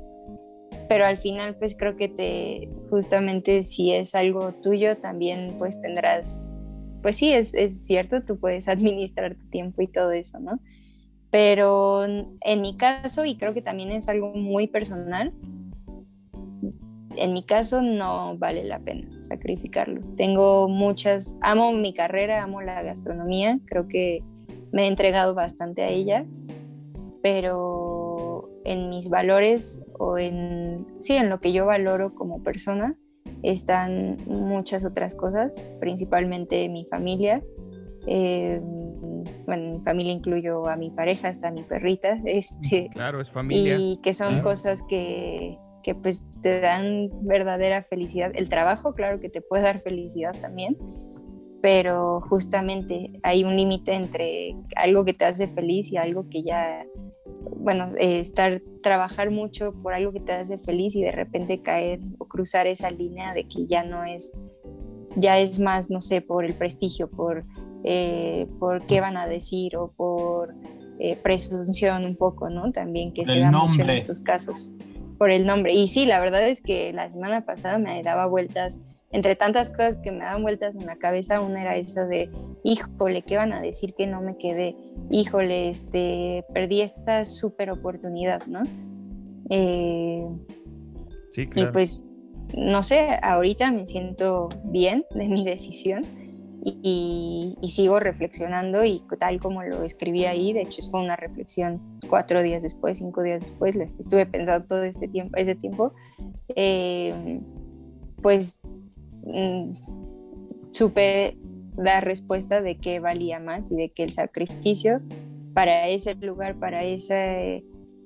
[0.89, 6.55] pero al final pues creo que te justamente si es algo tuyo también pues tendrás
[7.03, 7.53] pues sí, es,
[7.87, 10.61] cierto, tú puedes administrar tu tiempo y todo eso, ¿no?
[11.31, 15.33] Pero en mi caso, y creo que también es algo muy personal,
[17.19, 20.01] en mi caso no vale la pena sacrificarlo.
[20.17, 24.23] Tengo muchas, amo mi carrera, amo la gastronomía, creo que
[24.73, 26.27] me he entregado bastante a ella,
[27.23, 32.97] pero en mis valores o en, sí, en lo que yo valoro como persona,
[33.43, 37.43] están muchas otras cosas, principalmente mi familia.
[38.07, 38.61] Eh,
[39.47, 42.19] bueno, en mi familia incluyo a mi pareja, hasta mi perrita.
[42.25, 43.77] Este, claro, es familia.
[43.79, 48.31] Y que son cosas que, que pues te dan verdadera felicidad.
[48.35, 50.77] El trabajo, claro que te puede dar felicidad también,
[51.63, 56.85] pero justamente hay un límite entre algo que te hace feliz y algo que ya
[57.57, 62.01] bueno, eh, estar, trabajar mucho por algo que te hace feliz y de repente caer
[62.19, 64.37] o cruzar esa línea de que ya no es,
[65.17, 67.47] ya es más, no sé, por el prestigio, por,
[67.85, 70.55] eh, por qué van a decir o por
[70.99, 72.73] eh, presunción un poco, ¿no?
[72.73, 74.75] También que se da mucho en estos casos,
[75.19, 75.75] por el nombre.
[75.75, 79.97] Y sí, la verdad es que la semana pasada me daba vueltas entre tantas cosas
[79.97, 82.31] que me daban vueltas en la cabeza, una era eso de,
[82.63, 84.77] híjole, ¿qué van a decir que no me quedé?
[85.11, 88.63] Híjole, este, perdí esta súper oportunidad, ¿no?
[89.49, 90.27] Eh,
[91.31, 91.71] sí, claro.
[91.71, 92.05] Y pues,
[92.55, 96.05] no sé, ahorita me siento bien de mi decisión
[96.65, 102.43] y, sigo reflexionando y tal como lo escribí ahí, de hecho fue una reflexión cuatro
[102.43, 105.93] días después, cinco días después, estuve pensando todo este tiempo, ese tiempo,
[106.57, 107.41] eh,
[108.23, 108.63] pues
[109.29, 109.73] Mm,
[110.71, 111.37] supe
[111.77, 115.01] dar respuesta de qué valía más y de que el sacrificio
[115.55, 117.15] para ese lugar, para esa,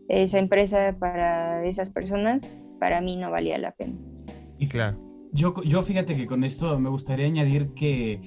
[0.08, 3.94] esa empresa, para esas personas, para mí no valía la pena.
[4.58, 4.98] Y claro.
[5.32, 8.20] Yo, yo fíjate que con esto me gustaría añadir que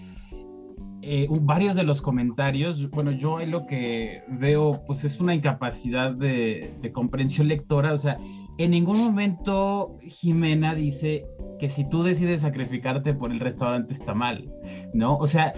[1.08, 6.74] eh, varios de los comentarios, bueno, yo lo que veo pues es una incapacidad de,
[6.82, 8.18] de comprensión lectora, o sea,
[8.58, 11.28] en ningún momento Jimena dice
[11.60, 14.52] que si tú decides sacrificarte por el restaurante está mal,
[14.96, 15.16] ¿no?
[15.18, 15.54] O sea,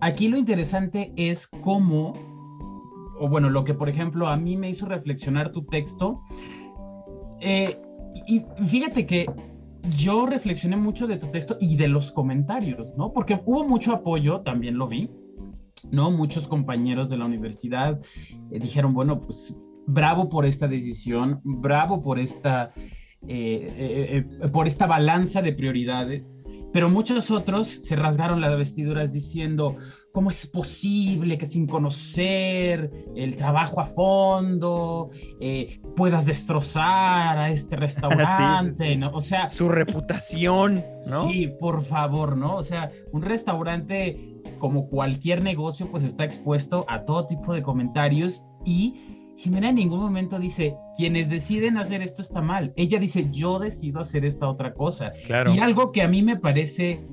[0.00, 2.14] aquí lo interesante es cómo,
[3.20, 6.22] o bueno, lo que por ejemplo a mí me hizo reflexionar tu texto,
[7.40, 7.78] eh,
[8.26, 9.26] y fíjate que
[9.96, 13.12] yo reflexioné mucho de tu texto y de los comentarios, ¿no?
[13.12, 15.10] Porque hubo mucho apoyo, también lo vi,
[15.90, 16.10] ¿no?
[16.10, 18.00] Muchos compañeros de la universidad
[18.50, 19.54] eh, dijeron, bueno, pues
[19.86, 22.72] bravo por esta decisión, bravo por esta
[23.26, 26.40] eh, eh, por esta balanza de prioridades,
[26.72, 29.74] pero muchos otros se rasgaron las vestiduras diciendo,
[30.12, 37.76] ¿cómo es posible que sin conocer el trabajo a fondo eh, puedas destrozar a este
[37.76, 38.96] restaurante?
[38.96, 39.10] ¿no?
[39.12, 41.28] O sea, su reputación, ¿no?
[41.28, 42.56] Sí, por favor, ¿no?
[42.56, 48.44] O sea, un restaurante como cualquier negocio, pues está expuesto a todo tipo de comentarios
[48.64, 52.72] y Jimena en ningún momento dice, quienes deciden hacer esto está mal.
[52.74, 55.12] Ella dice, yo decido hacer esta otra cosa.
[55.26, 55.54] Claro.
[55.54, 57.06] Y algo que a mí me parece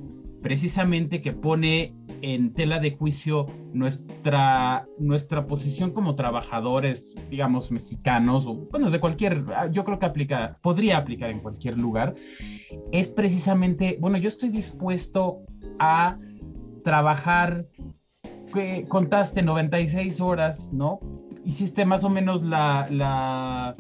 [0.46, 8.54] precisamente que pone en tela de juicio nuestra, nuestra posición como trabajadores, digamos, mexicanos, o
[8.54, 12.14] bueno, de cualquier, yo creo que aplica, podría aplicar en cualquier lugar,
[12.92, 15.40] es precisamente, bueno, yo estoy dispuesto
[15.80, 16.20] a
[16.84, 17.66] trabajar,
[18.88, 21.00] contaste 96 horas, ¿no?
[21.44, 23.76] hiciste más o menos la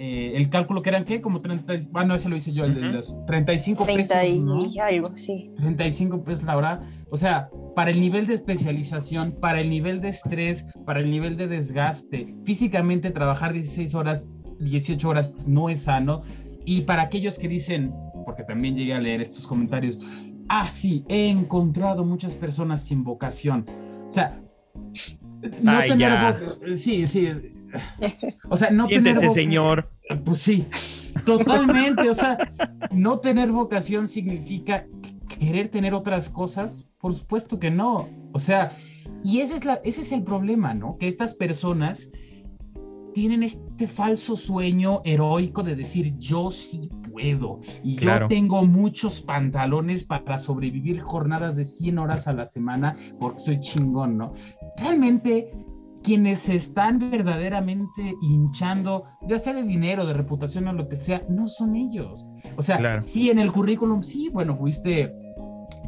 [0.00, 2.80] eh, el cálculo que eran qué, como 30, bueno, ese lo hice yo, el de
[2.92, 4.16] los 35 pesos.
[4.72, 5.50] y algo, sí.
[5.56, 6.88] 35 pesos la hora.
[7.10, 11.36] O sea, para el nivel de especialización, para el nivel de estrés, para el nivel
[11.36, 14.28] de desgaste, físicamente trabajar 16 horas,
[14.60, 16.22] 18 horas no es sano.
[16.64, 17.92] Y para aquellos que dicen,
[18.24, 19.98] porque también llegué a leer estos comentarios,
[20.48, 23.66] ah, sí, he encontrado muchas personas sin vocación.
[24.08, 24.40] O sea,
[25.60, 27.32] no tener Sí, sí.
[28.48, 29.90] O sea, no Siéntese, señor.
[30.24, 30.66] Pues sí,
[31.26, 32.08] totalmente.
[32.08, 32.38] O sea,
[32.90, 34.86] no tener vocación significa
[35.38, 36.84] querer tener otras cosas.
[36.98, 38.08] Por supuesto que no.
[38.32, 38.72] O sea,
[39.22, 40.96] y ese es, la, ese es el problema, ¿no?
[40.98, 42.10] Que estas personas
[43.14, 50.04] tienen este falso sueño heroico de decir yo sí puedo y yo tengo muchos pantalones
[50.04, 54.34] para sobrevivir jornadas de 100 horas a la semana porque soy chingón, ¿no?
[54.76, 55.50] Realmente
[56.08, 61.48] quienes están verdaderamente hinchando, de hacer de dinero, de reputación o lo que sea, no
[61.48, 62.26] son ellos.
[62.56, 65.12] O sea, sí en el currículum, sí, bueno, fuiste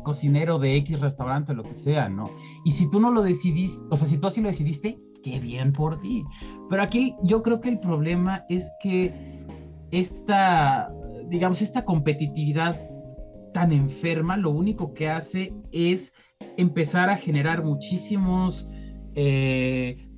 [0.03, 2.25] cocinero de X restaurante o lo que sea, ¿no?
[2.67, 5.73] Y si tú no lo decidiste, o sea, si tú así lo decidiste, qué bien
[5.73, 6.23] por ti.
[6.69, 9.47] Pero aquí yo creo que el problema es que
[9.91, 10.93] esta,
[11.31, 12.79] digamos, esta competitividad
[13.55, 16.13] tan enferma, lo único que hace es
[16.59, 18.69] empezar a generar muchísimos,
[19.15, 20.10] eh,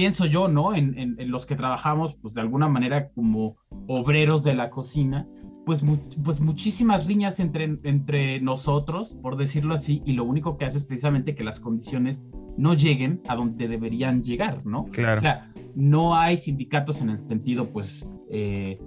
[0.00, 0.74] pienso yo, ¿no?
[0.74, 5.28] En, los que trabajamos, pues de alguna manera como obreros de la cocina,
[5.66, 5.84] pues,
[6.24, 10.84] pues muchísimas riñas entre, entre nosotros, por decirlo así, y lo único que hace es
[10.84, 14.86] precisamente que las condiciones no lleguen a donde deberían llegar, ¿no?
[14.86, 15.18] Claro.
[15.18, 18.80] O sea, no hay sindicatos en el sentido, pues, eh,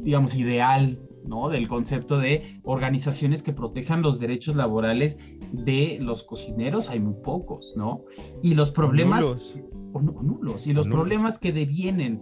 [0.00, 1.50] digamos, ideal, ¿no?
[1.50, 5.18] Del concepto de organizaciones que protejan los derechos laborales
[5.52, 8.04] de los cocineros, hay muy pocos, ¿no?
[8.42, 9.20] Y los problemas...
[9.22, 9.56] nulos.
[9.92, 10.66] O, nulos.
[10.66, 12.20] Y los problemas que devienen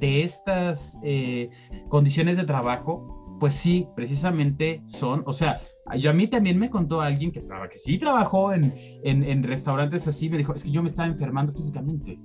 [0.00, 1.50] de estas eh,
[1.88, 5.60] condiciones de trabajo, pues sí, precisamente son, o sea,
[5.98, 10.30] yo a mí también me contó alguien que, que sí trabajó en, en, restaurantes así,
[10.30, 12.18] me dijo, es que yo me estaba enfermando físicamente.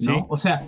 [0.00, 0.26] ¿No?
[0.28, 0.66] O sea,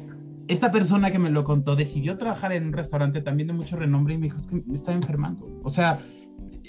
[0.48, 4.14] esta persona que me lo contó decidió trabajar en un restaurante también de mucho renombre
[4.14, 5.60] y me dijo, es que me estaba enfermando.
[5.62, 5.98] O sea,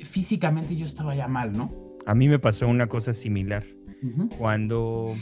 [0.04, 1.72] físicamente yo estaba ya mal, ¿no?
[2.06, 3.64] A mí me pasó una cosa similar.
[4.38, 5.16] Cuando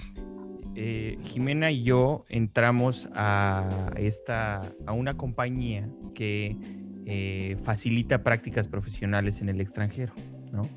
[0.75, 6.57] eh, Jimena y yo entramos a, esta, a una compañía que
[7.05, 10.13] eh, facilita prácticas profesionales en el extranjero,
[10.51, 10.67] ¿no?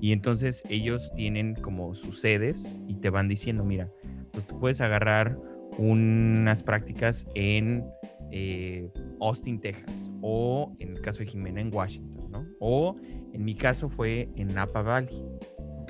[0.00, 3.90] Y entonces ellos tienen como sus sedes y te van diciendo, mira,
[4.32, 5.38] pues tú puedes agarrar
[5.78, 7.84] unas prácticas en
[8.30, 12.46] eh, Austin, Texas, o en el caso de Jimena en Washington, ¿no?
[12.60, 12.96] O
[13.32, 15.22] en mi caso fue en Napa Valley.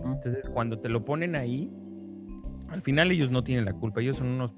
[0.05, 1.71] Entonces, cuando te lo ponen ahí,
[2.69, 4.55] al final ellos no tienen la culpa, ellos son unos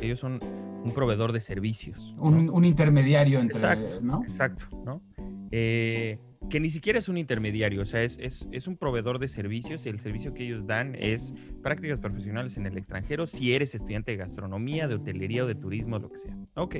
[0.00, 0.40] ellos son
[0.84, 2.14] un proveedor de servicios.
[2.18, 4.22] Un, intermediario entre, exacto, ¿no?
[4.22, 5.02] Exacto, ¿no?
[5.50, 6.18] Eh,
[6.50, 9.86] que ni siquiera es un intermediario, o sea, es, es, es, un proveedor de servicios
[9.86, 14.12] y el servicio que ellos dan es prácticas profesionales en el extranjero si eres estudiante
[14.12, 16.36] de gastronomía, de hotelería o de turismo, lo que sea.
[16.54, 16.76] Ok.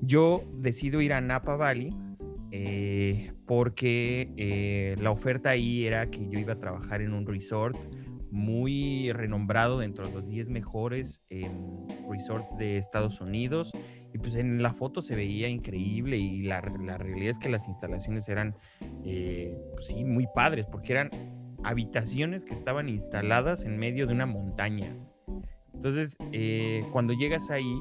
[0.00, 1.94] Yo decido ir a Napa Valley
[2.52, 7.78] eh, porque eh, la oferta ahí era que yo iba a trabajar en un resort
[8.30, 13.72] muy renombrado dentro de los 10 mejores em, resorts de Estados Unidos.
[14.12, 17.68] Y pues en la foto se veía increíble y la, la realidad es que las
[17.68, 18.56] instalaciones eran,
[19.04, 21.10] eh, pues sí, muy padres, porque eran
[21.62, 24.96] habitaciones que estaban instaladas en medio de una montaña.
[25.74, 27.80] Entonces, eh, cuando llegas ahí,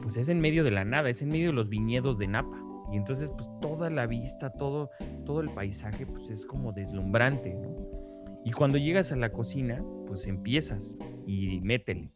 [0.00, 2.64] pues es en medio de la nada, es en medio de los viñedos de Napa.
[2.90, 4.90] Y entonces, pues toda la vista, todo,
[5.24, 8.01] todo el paisaje, pues es como deslumbrante, ¿no?
[8.44, 12.12] Y cuando llegas a la cocina, pues empiezas y métele.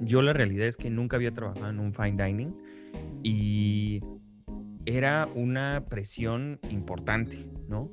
[0.00, 2.54] Yo la realidad es que nunca había trabajado en un fine dining
[3.22, 4.00] y
[4.86, 7.36] era una presión importante,
[7.68, 7.92] ¿no?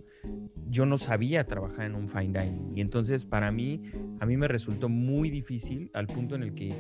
[0.68, 3.82] Yo no sabía trabajar en un fine dining y entonces para mí,
[4.20, 6.76] a mí me resultó muy difícil al punto en el que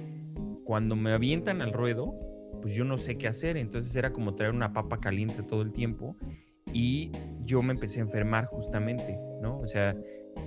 [0.63, 2.13] cuando me avientan al ruedo,
[2.61, 5.71] pues yo no sé qué hacer, entonces era como traer una papa caliente todo el
[5.71, 6.15] tiempo
[6.73, 9.59] y yo me empecé a enfermar justamente, ¿no?
[9.59, 9.95] O sea,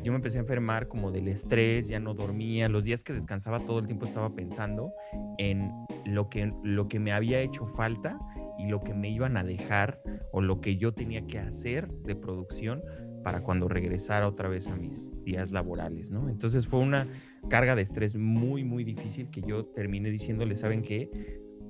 [0.03, 3.65] yo me empecé a enfermar como del estrés, ya no dormía, los días que descansaba
[3.65, 4.93] todo el tiempo estaba pensando
[5.39, 5.73] en
[6.05, 8.19] lo que, lo que me había hecho falta
[8.59, 10.01] y lo que me iban a dejar
[10.33, 12.83] o lo que yo tenía que hacer de producción
[13.23, 16.29] para cuando regresara otra vez a mis días laborales, ¿no?
[16.29, 17.07] Entonces fue una
[17.49, 21.11] carga de estrés muy, muy difícil que yo terminé diciéndole, ¿saben qué?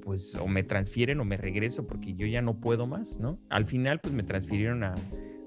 [0.02, 3.40] Pues o me transfieren o me regreso porque yo ya no puedo más, ¿no?
[3.48, 4.94] Al final pues me transfirieron a,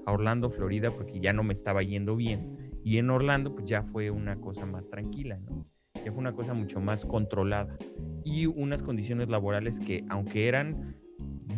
[0.05, 2.57] a Orlando, Florida, porque ya no me estaba yendo bien.
[2.83, 5.65] Y en Orlando pues ya fue una cosa más tranquila, ¿no?
[6.03, 7.77] Ya fue una cosa mucho más controlada.
[8.23, 10.97] Y unas condiciones laborales que aunque eran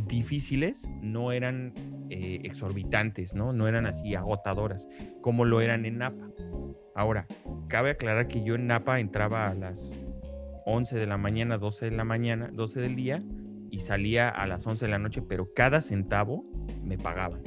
[0.08, 1.74] difíciles, no eran
[2.10, 3.54] eh, exorbitantes, ¿no?
[3.54, 4.88] No eran así agotadoras,
[5.22, 6.30] como lo eran en Napa.
[6.96, 7.28] Ahora,
[7.68, 9.96] cabe aclarar que yo en Napa entraba a las
[10.66, 13.24] 11 de la mañana, 12 de la mañana, 12 del día
[13.70, 16.46] y salía a las 11 de la noche, pero cada centavo
[16.84, 17.42] me pagaban,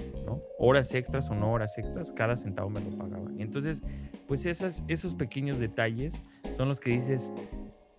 [0.59, 3.41] Horas extras o no horas extras, cada centavo me lo pagaban.
[3.41, 3.83] Entonces,
[4.27, 7.33] pues esas, esos pequeños detalles son los que dices,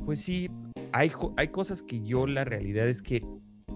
[0.06, 0.50] pues sí,
[0.92, 3.24] hay, hay cosas que yo la realidad es que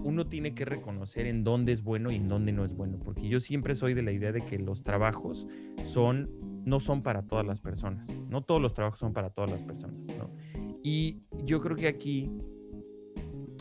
[0.04, 3.28] uno tiene que reconocer en dónde es bueno y en dónde no es bueno, porque
[3.28, 5.46] yo siempre soy de la idea de que los trabajos
[5.84, 6.30] son
[6.64, 10.08] no son para todas las personas, no todos los trabajos son para todas las personas,
[10.16, 10.30] ¿no?
[10.82, 12.30] Y yo creo que aquí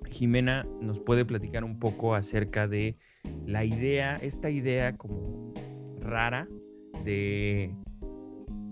[0.09, 2.97] Jimena nos puede platicar un poco acerca de
[3.45, 5.53] la idea, esta idea como
[5.99, 6.47] rara
[7.03, 7.75] de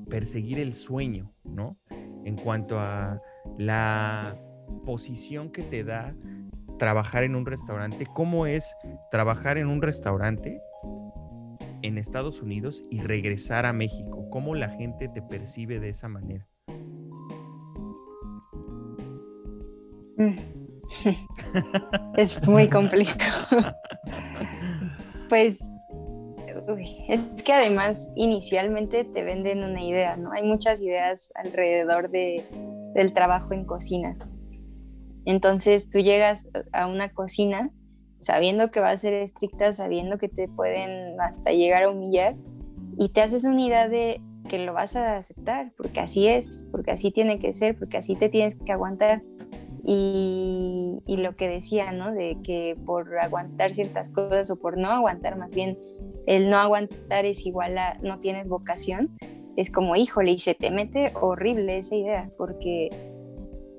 [0.09, 1.77] perseguir el sueño, ¿no?
[2.25, 3.21] En cuanto a
[3.57, 4.37] la
[4.85, 6.15] posición que te da
[6.77, 8.75] trabajar en un restaurante, cómo es
[9.11, 10.61] trabajar en un restaurante
[11.81, 16.47] en Estados Unidos y regresar a México, cómo la gente te percibe de esa manera.
[20.17, 20.37] Mm.
[22.17, 23.73] es muy complicado.
[25.29, 25.69] Pues
[27.07, 30.31] es que además inicialmente te venden una idea, ¿no?
[30.31, 32.45] Hay muchas ideas alrededor de,
[32.93, 34.17] del trabajo en cocina.
[35.25, 37.71] Entonces tú llegas a una cocina
[38.19, 42.35] sabiendo que va a ser estricta, sabiendo que te pueden hasta llegar a humillar
[42.97, 46.91] y te haces una idea de que lo vas a aceptar, porque así es, porque
[46.91, 49.21] así tiene que ser, porque así te tienes que aguantar.
[49.83, 52.11] Y, y, lo que decía, ¿no?
[52.11, 55.77] De que por aguantar ciertas cosas o por no aguantar, más bien
[56.27, 59.17] el no aguantar es igual a no tienes vocación,
[59.55, 62.89] es como, híjole, y se te mete horrible esa idea, porque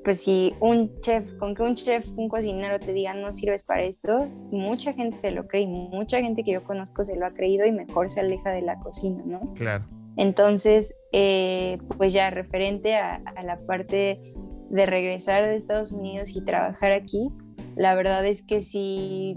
[0.03, 3.83] pues si un chef, con que un chef, un cocinero te diga no sirves para
[3.83, 7.67] esto, mucha gente se lo cree, mucha gente que yo conozco se lo ha creído
[7.67, 9.53] y mejor se aleja de la cocina, ¿no?
[9.55, 9.87] Claro.
[10.17, 14.35] Entonces, eh, pues ya referente a, a, la parte
[14.71, 17.31] de regresar de Estados Unidos y trabajar aquí,
[17.77, 19.37] la verdad es que sí,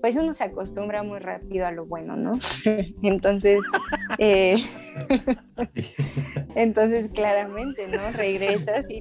[0.00, 2.38] pues uno se acostumbra muy rápido a lo bueno, ¿no?
[3.02, 3.62] entonces,
[4.18, 4.56] eh,
[6.54, 8.12] entonces claramente, ¿no?
[8.12, 9.00] Regresas y...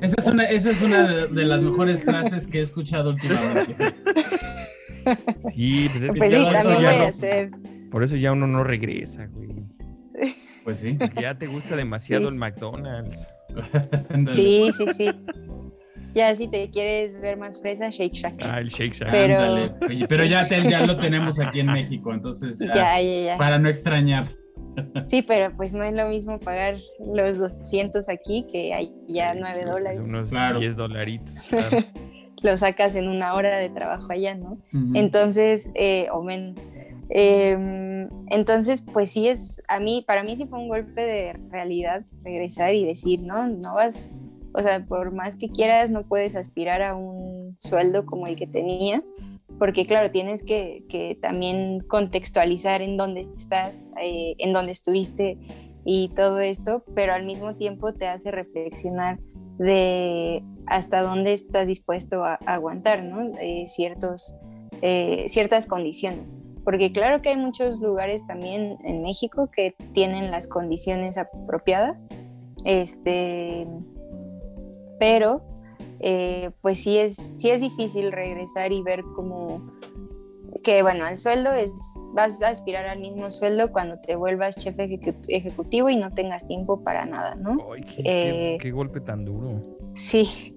[0.00, 3.72] Esa es una, esa es una de, las mejores frases que he escuchado últimamente.
[5.42, 7.50] Sí, pues es que pues ya, sí, por, eso también ya voy no, a hacer.
[7.90, 9.50] por eso ya uno no regresa, güey.
[10.64, 10.92] Pues sí.
[10.94, 12.28] Porque ya te gusta demasiado Sí.
[12.28, 13.34] el McDonald's.
[14.30, 15.10] Sí, sí, sí.
[16.14, 18.42] Ya si te quieres ver más fresa, Shake Shack.
[18.44, 19.10] Ah, el Shake Shack.
[19.12, 19.72] Pero- Ándale.
[19.88, 23.38] Oye, pero ya, te- ya lo tenemos aquí en México, entonces ya, Ya, ya, ya.
[23.38, 24.28] para no extrañar.
[25.08, 26.78] Sí, pero pues no es lo mismo pagar
[27.14, 30.00] los 200 aquí que allá 9 dólares.
[30.04, 30.58] Unos Claro.
[30.60, 31.38] 10 dolaritos.
[31.48, 31.78] claro.
[32.42, 34.58] Lo sacas en una hora de trabajo allá, ¿no?
[34.94, 36.68] Entonces, eh, o menos.
[37.10, 42.04] Em, entonces, pues sí es, a mí, para mí sí fue un golpe de realidad
[42.22, 44.12] regresar y decir, no, no vas,
[44.54, 48.46] o sea, por más que quieras, no puedes aspirar a un sueldo como el que
[48.46, 49.12] tenías,
[49.58, 55.36] porque claro, tienes que, que también contextualizar en dónde estás, eh, en dónde estuviste
[55.84, 59.18] y todo esto, pero al mismo tiempo te hace reflexionar
[59.58, 63.36] de hasta dónde estás dispuesto a, a aguantar, ¿no?
[63.40, 64.36] Eh, ciertos,
[64.80, 66.36] eh, ciertas condiciones.
[66.64, 72.06] Porque claro que hay muchos lugares también en México que tienen las condiciones apropiadas,
[72.64, 73.66] este,
[74.98, 75.42] pero
[76.00, 79.62] eh, pues sí es, sí es difícil regresar y ver como
[80.64, 81.72] que bueno, el sueldo es,
[82.12, 86.46] vas a aspirar al mismo sueldo cuando te vuelvas chef ejecu- ejecutivo y no tengas
[86.46, 87.56] tiempo para nada, ¿no?
[87.72, 89.78] Ay, qué, Eh, qué- qué golpe tan duro.
[89.92, 90.54] Sí,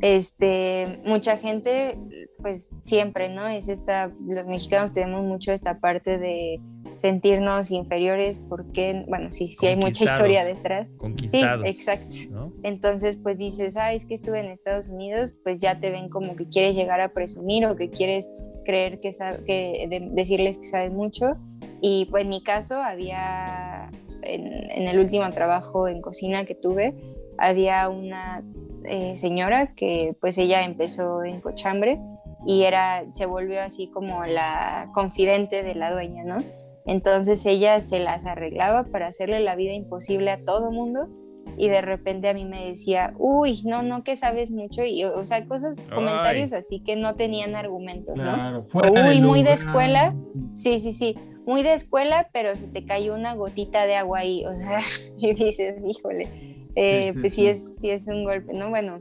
[0.00, 1.98] Este, mucha gente,
[2.38, 3.48] pues siempre, ¿no?
[3.48, 6.60] Es esta, los mexicanos tenemos mucho esta parte de
[6.94, 10.88] sentirnos inferiores porque, bueno, sí, sí hay mucha historia detrás.
[10.98, 11.64] Conquistados.
[11.64, 12.52] Sí, exacto.
[12.62, 16.36] Entonces, pues dices, ah, es que estuve en Estados Unidos, pues ya te ven como
[16.36, 18.30] que quieres llegar a presumir o que quieres
[18.64, 19.10] creer que,
[19.46, 21.36] que decirles que sabes mucho.
[21.80, 23.90] Y pues en mi caso había,
[24.22, 26.94] en, el último trabajo en cocina que tuve,
[27.40, 28.42] había una
[28.84, 32.00] eh, señora que pues ella empezó en cochambre
[32.46, 36.38] y era, se volvió así como la confidente de la dueña, ¿no?
[36.86, 41.08] Entonces ella se las arreglaba para hacerle la vida imposible a todo mundo
[41.56, 45.24] y de repente a mí me decía, uy, no, no, que sabes mucho, y o
[45.24, 48.66] sea, cosas, comentarios así que no tenían argumentos, ¿no?
[48.72, 50.14] Uy, muy de escuela,
[50.52, 51.16] sí, sí, sí,
[51.46, 54.80] muy de escuela, pero se te cayó una gotita de agua ahí, o sea,
[55.18, 58.70] y dices, híjole, eh, pues sí, es, sí es un golpe, ¿no?
[58.70, 58.98] Bueno,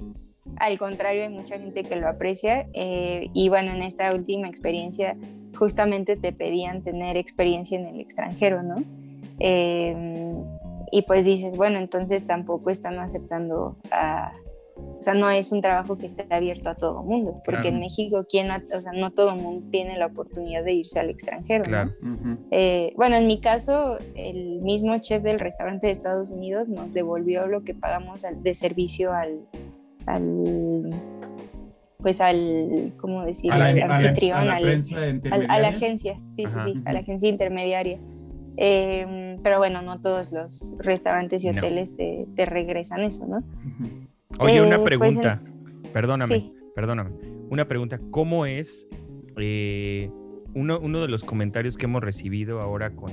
[0.58, 5.16] al contrario, hay mucha gente que lo aprecia eh, y bueno, en esta última experiencia
[5.58, 8.84] justamente te pedían tener experiencia en el extranjero, ¿no?
[9.40, 10.44] Em,
[10.92, 14.32] y pues dices, bueno, entonces tampoco están aceptando a,
[15.00, 18.26] o sea, no es un trabajo que esté abierto a todo mundo, porque en México,
[18.30, 21.64] ¿quién o sea, no todo el mundo tiene la oportunidad de irse al extranjero.
[21.64, 21.94] Claro.
[22.52, 27.48] Eh, bueno, en mi caso, el mismo chef del restaurante de Estados Unidos nos devolvió
[27.48, 29.40] lo que pagamos de servicio al,
[30.06, 30.94] al
[32.00, 33.54] pues al, ¿cómo decir?
[33.54, 38.00] al anfitrión, a la, agencia, sí, sí, sí, a la agencia intermediaria.
[38.58, 43.44] Em, pero bueno, no todos los restaurantes y hoteles te, te, regresan eso, ¿no?
[44.38, 45.42] Oye, una eh, pues, pregunta,
[45.92, 47.12] perdóname, perdóname,
[47.50, 48.88] una pregunta, ¿cómo es
[49.38, 50.12] eh,
[50.54, 53.12] uno, uno, de los comentarios que hemos recibido ahora con,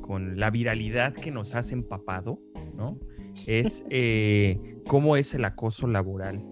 [0.00, 2.38] con la viralidad que nos has empapado,
[2.76, 2.98] ¿no?
[3.46, 6.44] Es eh, cómo es el acoso laboral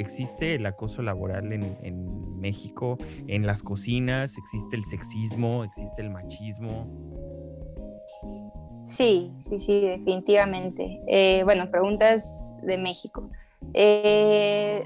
[0.00, 2.96] ¿Existe el acoso laboral en, México,
[3.26, 4.38] en las cocinas?
[4.38, 5.62] ¿Existe el sexismo?
[5.62, 6.88] ¿Existe el machismo?
[8.80, 11.02] Sí, sí, sí, definitivamente.
[11.06, 13.30] Eh, bueno, preguntas de México.
[13.74, 14.84] Eh,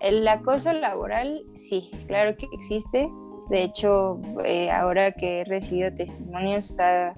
[0.00, 3.08] el acoso laboral, sí, claro que existe.
[3.50, 7.14] De hecho, eh, ahora que he recibido testimonios, ha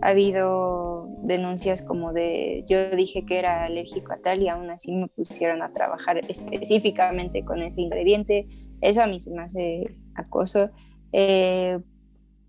[0.00, 5.08] habido denuncias como de yo dije que era alérgico a tal y aún así me
[5.08, 8.46] pusieron a trabajar específicamente con ese ingrediente.
[8.80, 10.70] Eso a mí se me hace acoso.
[11.12, 11.78] Eh,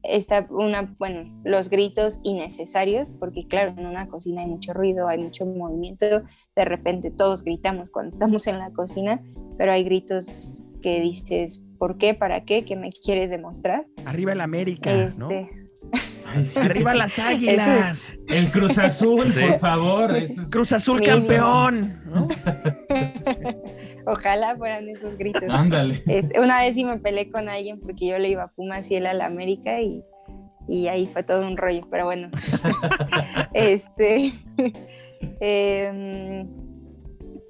[0.08, 5.20] está una, bueno, los gritos innecesarios, porque claro, en una cocina hay mucho ruido, hay
[5.20, 6.06] mucho movimiento,
[6.56, 9.22] de repente todos gritamos cuando estamos en la cocina,
[9.58, 12.14] pero hay gritos que dices, ¿por qué?
[12.14, 12.66] ¿Para qué?
[12.66, 13.86] ¿Qué me quieres demostrar?
[14.06, 15.30] Arriba el América, ¿no?
[15.30, 15.50] Este,
[16.58, 18.18] Arriba las águilas.
[18.28, 20.18] El Cruz Azul, por favor.
[20.52, 22.02] Cruz Azul campeón.
[24.08, 25.44] Ojalá fueran esos gritos.
[25.50, 26.02] Ándale.
[26.08, 28.96] Este, una vez sí me peleé con alguien porque yo le iba a Pumas y
[28.96, 30.04] él a la América y,
[30.88, 32.30] ahí fue todo un rollo, pero bueno.
[33.54, 34.32] este.
[35.40, 36.48] Em,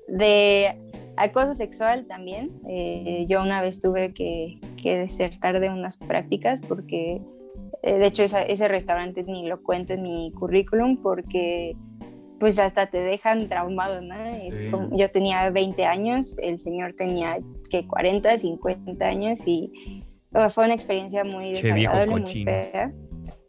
[0.08, 0.78] de
[1.16, 2.52] acoso sexual también.
[2.68, 7.22] Eh, yo una vez tuve que, que desertar de unas prácticas porque
[7.84, 11.76] eh, de hecho, ese restaurante ni lo cuento en mi currículum porque
[12.40, 14.16] pues hasta te dejan traumado, ¿no?
[14.16, 20.04] Es como, yo tenía 20 años, el señor tenía que 40, 50 años y
[20.52, 22.94] fue una experiencia muy desagradable, muy fea.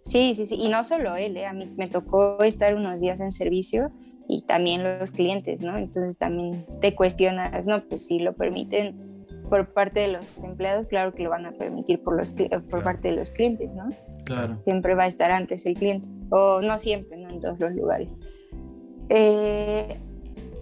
[0.03, 1.47] Sí, sí, sí, y no solo él, ¿eh?
[1.47, 3.91] a mí me tocó estar unos días en servicio
[4.27, 5.77] y también los clientes, ¿no?
[5.77, 11.15] Entonces también te cuestionas, no, pues si lo permiten por parte de los empleados, claro
[11.15, 12.33] que lo van a permitir por, los,
[12.71, 13.89] por parte de los clientes, ¿no?
[14.25, 14.61] Claro.
[14.65, 18.17] Siempre va a estar antes el cliente, o no siempre, no en todos los lugares.
[19.09, 19.99] Eh,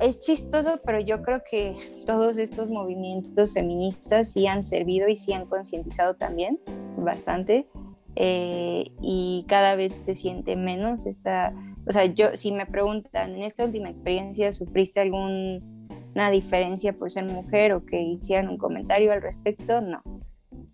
[0.01, 1.75] es chistoso, pero yo creo que
[2.07, 6.61] todos estos movimientos feministas sí han servido y sí han concientizado también
[6.97, 7.67] bastante.
[8.19, 11.53] Eh, y cada vez se siente menos esta,
[11.87, 15.77] o sea, yo si me preguntan, en esta última experiencia, ¿sufriste algún
[16.17, 20.03] una diferencia por ser mujer o que hicieran un comentario al respecto, no.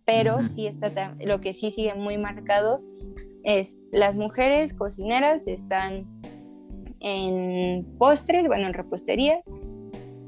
[0.04, 2.80] Pero sí está, lo que sí sigue muy marcado
[3.42, 6.21] es las mujeres cocineras están
[7.02, 9.40] en postres, bueno, en repostería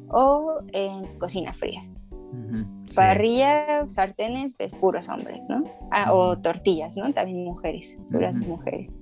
[0.09, 1.83] o en cocina fría.
[2.95, 5.65] Parrilla, sartenes, pues puros hombres, ¿no?
[5.91, 7.13] Ah, o tortillas, ¿no?
[7.13, 8.97] También mujeres, puras mujeres.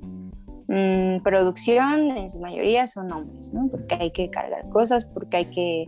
[0.68, 3.68] Mm, producción en su mayoría son hombres, ¿no?
[3.68, 5.86] Porque hay que cargar cosas, porque hay que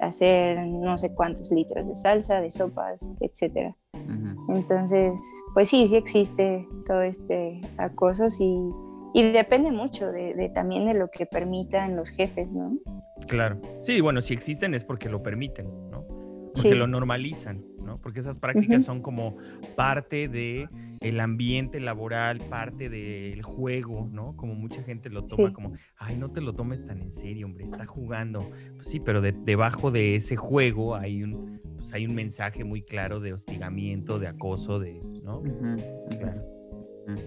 [0.00, 3.74] hacer no sé cuántos litros de salsa, de sopas, etc.
[4.48, 5.20] Entonces,
[5.54, 8.58] pues sí, sí existe todo este acoso, sí,
[9.14, 12.78] y depende mucho de, también de lo que permitan los jefes, ¿no?
[13.26, 13.60] Claro.
[13.80, 16.06] Sí, bueno, si existen es porque lo permiten, ¿no?
[16.54, 18.00] Porque lo normalizan, ¿no?
[18.00, 19.36] Porque esas prácticas son como
[19.76, 20.68] parte de
[21.00, 24.36] el ambiente laboral, parte del juego, ¿no?
[24.36, 27.64] Como mucha gente lo toma como, ay, no te lo tomes tan en serio, hombre,
[27.64, 28.50] está jugando.
[28.76, 33.20] Pues sí, pero debajo de ese juego hay un, pues hay un mensaje muy claro
[33.20, 35.42] de hostigamiento, de acoso, de, ¿no?
[36.18, 36.57] Claro.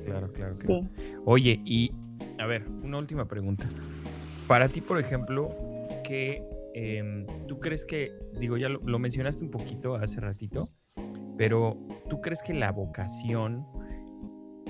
[0.06, 0.90] Claro, claro, claro.
[1.26, 1.92] Oye, y
[2.38, 3.68] a ver, una última pregunta.
[4.48, 5.50] Para ti, por ejemplo,
[6.04, 10.64] ¿qué em, tú crees que, digo, ya lo, mencionaste un poquito hace ratito,
[11.38, 11.78] pero
[12.10, 13.66] ¿tú crees que la vocación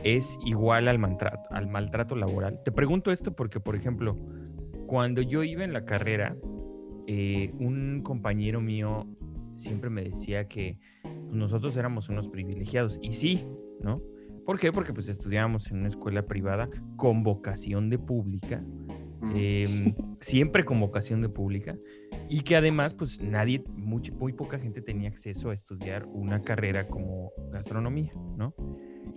[0.03, 2.61] es igual al maltrato, al maltrato laboral?
[2.63, 4.17] Te pregunto esto porque, por ejemplo,
[4.87, 6.35] cuando yo iba en la carrera,
[7.07, 9.07] eh, un compañero mío
[9.55, 12.99] siempre me decía que pues, nosotros éramos unos privilegiados.
[13.01, 13.45] Y sí,
[13.81, 14.01] ¿no?
[14.45, 14.71] ¿Por qué?
[14.71, 18.63] Porque pues estudiábamos en una escuela privada con vocación de pública,
[19.21, 19.31] mm.
[19.35, 21.77] em, siempre con vocación de pública,
[22.29, 26.87] y que además pues nadie, muy, muy poca gente tenía acceso a estudiar una carrera
[26.87, 28.53] como gastronomía, ¿no?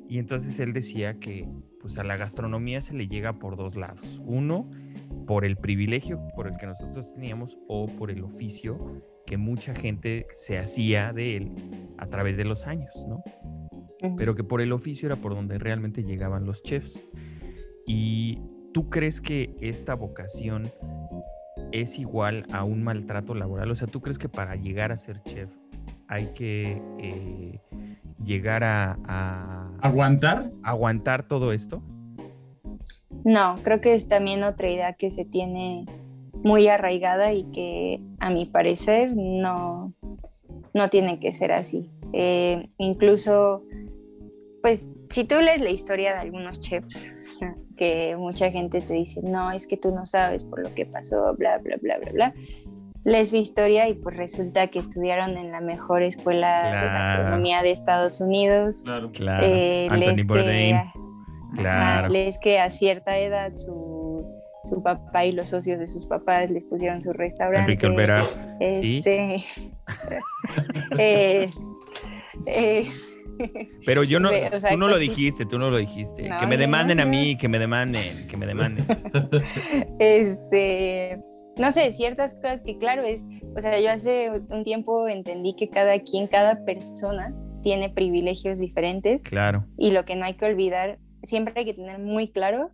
[0.08, 1.48] Y entonces él decía que
[1.80, 4.22] pues a la gastronomía se le llega por dos lados.
[4.24, 4.70] Uno,
[5.26, 10.26] por el privilegio por el que nosotros teníamos o por el oficio que mucha gente
[10.32, 11.52] se hacía de él
[11.98, 13.22] a través de los años, ¿no?
[14.16, 17.02] Pero que por el oficio era por donde realmente llegaban los chefs.
[17.86, 18.40] ¿Y
[18.72, 20.70] tú crees que esta vocación
[21.72, 23.70] es igual a un maltrato laboral?
[23.70, 25.50] O sea, ¿tú crees que para llegar a ser chef
[26.08, 27.60] hay que eh,
[28.24, 30.50] llegar a, ¿Aguantar?
[30.62, 31.82] ¿Aguantar todo esto?
[33.24, 35.86] No, creo que es también otra idea que se tiene
[36.42, 39.94] muy arraigada y que a mi parecer no,
[40.74, 41.90] no tiene que ser así.
[42.12, 43.62] Eh, incluso
[44.64, 47.14] pues si tú lees la historia de algunos chefs,
[47.76, 51.34] que mucha gente te dice, no, es que tú no sabes por lo que pasó,
[51.36, 52.34] bla, bla, bla, bla, bla.
[53.04, 57.72] Lees su historia y pues resulta que estudiaron en la mejor escuela de gastronomía de
[57.72, 58.80] Estados Unidos.
[58.84, 59.46] Claro, claro.
[59.46, 60.78] Eh, Anthony Bourdain.
[61.54, 62.08] Claro.
[62.08, 64.03] lees que a cierta edad su,
[64.64, 67.72] su, papá y los socios de sus papás les pusieron su restaurante.
[67.72, 68.22] Enrique Olvera.
[68.60, 69.36] Este,
[70.98, 71.50] eh,
[72.46, 72.86] eh,
[73.86, 74.30] pero yo no,
[74.70, 76.30] tú no lo dijiste, tú no lo dijiste.
[76.38, 78.86] que me demanden a mí, que me demanden, que me demanden.
[79.98, 81.20] Este,
[81.56, 85.68] no sé, ciertas cosas que claro es, o sea, yo hace un tiempo entendí que
[85.68, 89.22] cada quien, cada persona tiene privilegios diferentes.
[89.24, 89.66] Claro.
[89.78, 92.70] Y lo que no hay que olvidar, siempre hay que tener muy claro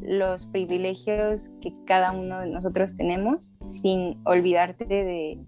[0.00, 5.38] los privilegios que cada uno de nosotros tenemos sin olvidarte de,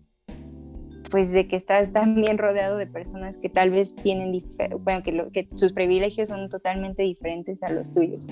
[1.10, 4.44] pues de que estás también rodeado de personas que tal vez tienen,
[4.80, 8.28] bueno, que, sus privilegios son totalmente diferentes a los tuyos.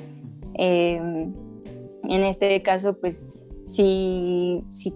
[0.54, 1.32] Em,
[2.08, 3.28] en este caso, pues
[3.66, 4.92] si, si,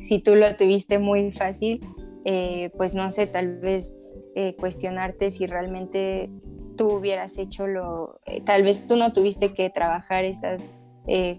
[0.00, 1.80] si, tú lo tuviste muy fácil,
[2.24, 3.96] eh, pues no sé, tal vez
[4.34, 6.30] eh, cuestionarte si realmente
[6.78, 10.70] tú hubieras hecho lo, eh, tal vez tú no tuviste que trabajar esas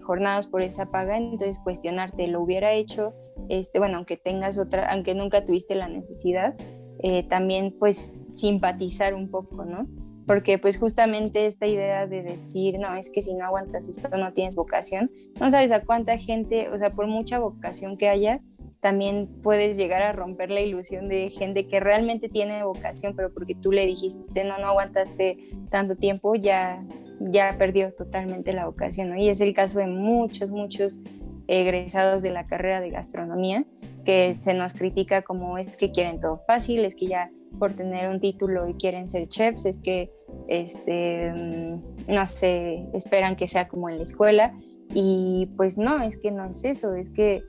[0.02, 3.14] jornadas por esa paga, entonces cuestionarte, ¿lo hubiera hecho?
[3.48, 6.54] este, bueno, aunque tengas otra, aunque nunca tuviste la necesidad,
[7.02, 9.88] eh, también pues simpatizar un poco, ¿no?
[10.26, 14.32] Porque pues justamente esta idea de decir, no, es que si no aguantas esto no
[14.32, 15.10] tienes vocación,
[15.40, 18.40] no sabes a cuánta gente, o sea, por mucha vocación que haya,
[18.80, 23.54] también puedes llegar a romper la ilusión de gente que realmente tiene vocación, pero porque
[23.54, 25.38] tú le dijiste, no, no aguantaste
[25.70, 26.82] tanto tiempo, ya,
[27.20, 29.16] ya perdió totalmente la vocación.
[29.18, 31.00] Y es el caso de muchos, muchos
[31.46, 33.64] egresados de la carrera de gastronomía,
[34.04, 38.08] que se nos critica como es que quieren todo fácil, es que ya por tener
[38.08, 40.10] un título y quieren ser chefs, es que,
[40.48, 44.54] este, mm, no sé, esperan que sea como en la escuela.
[44.94, 47.42] Y pues no, es que no es eso, es que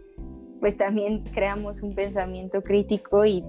[0.62, 3.44] pues también creamos un pensamiento crítico y,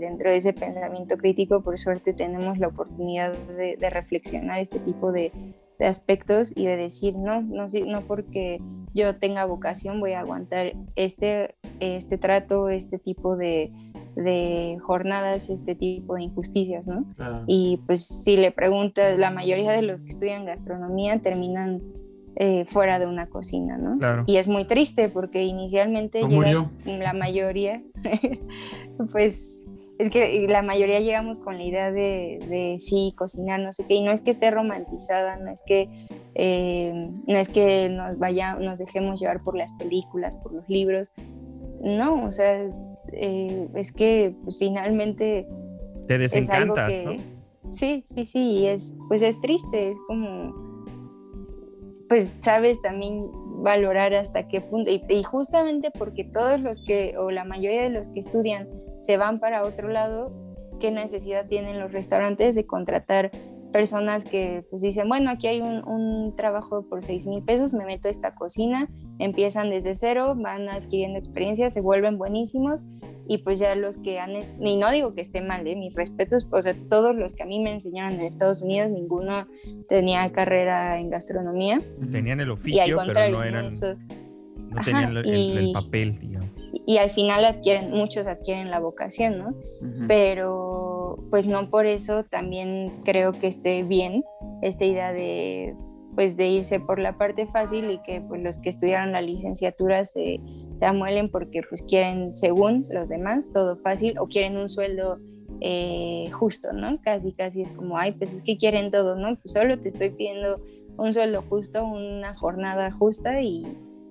[0.00, 5.12] dentro de ese pensamiento crítico, por suerte, tenemos la oportunidad de, de reflexionar este tipo
[5.12, 5.32] de,
[5.78, 8.60] de aspectos y de decir, no, no, no porque
[8.94, 13.72] yo tenga vocación voy a aguantar este, este trato, este tipo de,
[14.16, 17.04] de jornadas, este tipo de injusticias, ¿no?
[17.46, 21.82] Y pues si le preguntas, la mayoría de los que estudian gastronomía terminan
[22.40, 24.22] eh, fuera de una cocina, ¿no?
[24.26, 27.82] Y es muy triste porque inicialmente llegas, la mayoría,
[29.12, 29.64] pues
[29.98, 33.94] es que la mayoría llegamos con la idea de, de, sí, cocinar, no sé qué,
[33.94, 35.88] y no es que esté romantizada, no es que,
[36.36, 41.14] eh, no es que nos, vaya, nos dejemos llevar por las películas, por los libros,
[41.82, 42.70] no, o sea,
[43.14, 45.48] eh, es que pues, finalmente...
[46.06, 47.12] Te desencantas, ¿no?
[47.72, 50.67] Sí, sí, sí, y es, pues es triste, es como...
[52.08, 53.22] pues sabes también
[53.62, 54.90] valorar hasta qué punto.
[54.90, 59.38] Y, justamente porque todos los que, o la mayoría de los que estudian, se van
[59.38, 60.32] para otro lado,
[60.80, 63.30] ¿qué necesidad tienen los restaurantes de contratar
[63.72, 67.84] personas que pues dicen, bueno, aquí hay un, un trabajo por 6 mil pesos, me
[67.84, 68.88] meto a esta cocina,
[69.18, 72.84] empiezan desde cero, van adquiriendo experiencia, se vuelven buenísimos
[73.28, 75.76] y pues ya los que han, y no digo que esté mal, ¿eh?
[75.76, 79.46] mis respetos, o sea, todos los que a mí me enseñaron en Estados Unidos, ninguno
[79.90, 81.82] tenía carrera en gastronomía.
[82.10, 86.48] Tenían el oficio, pero no eran, no, tenían el, papel, digamos.
[86.86, 89.54] Y, al final adquieren, muchos adquieren la vocación, ¿no?
[90.06, 90.87] Pero
[91.30, 94.24] pues no por eso también creo que esté bien
[94.62, 95.74] esta idea de
[96.18, 100.04] pues de irse por la parte fácil y que pues los que estudiaron la licenciatura
[100.04, 100.40] se,
[100.76, 105.18] se amuelen porque pues quieren, según los demás, todo fácil o quieren un sueldo
[105.60, 107.00] eh, justo, ¿no?
[107.02, 109.36] Casi, casi es como, ay, pues es que quieren todo, ¿no?
[109.36, 110.60] Pues solo te estoy pidiendo
[110.96, 113.64] un sueldo justo, una jornada justa y,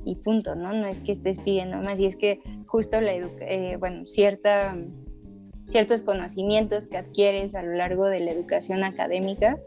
[0.06, 0.72] y punto, ¿no?
[0.72, 4.78] No es que estés pidiendo más y es que justo la eh, bueno, cierta,
[5.68, 9.60] ciertos conocimientos que adquieres a lo largo de la educación académica,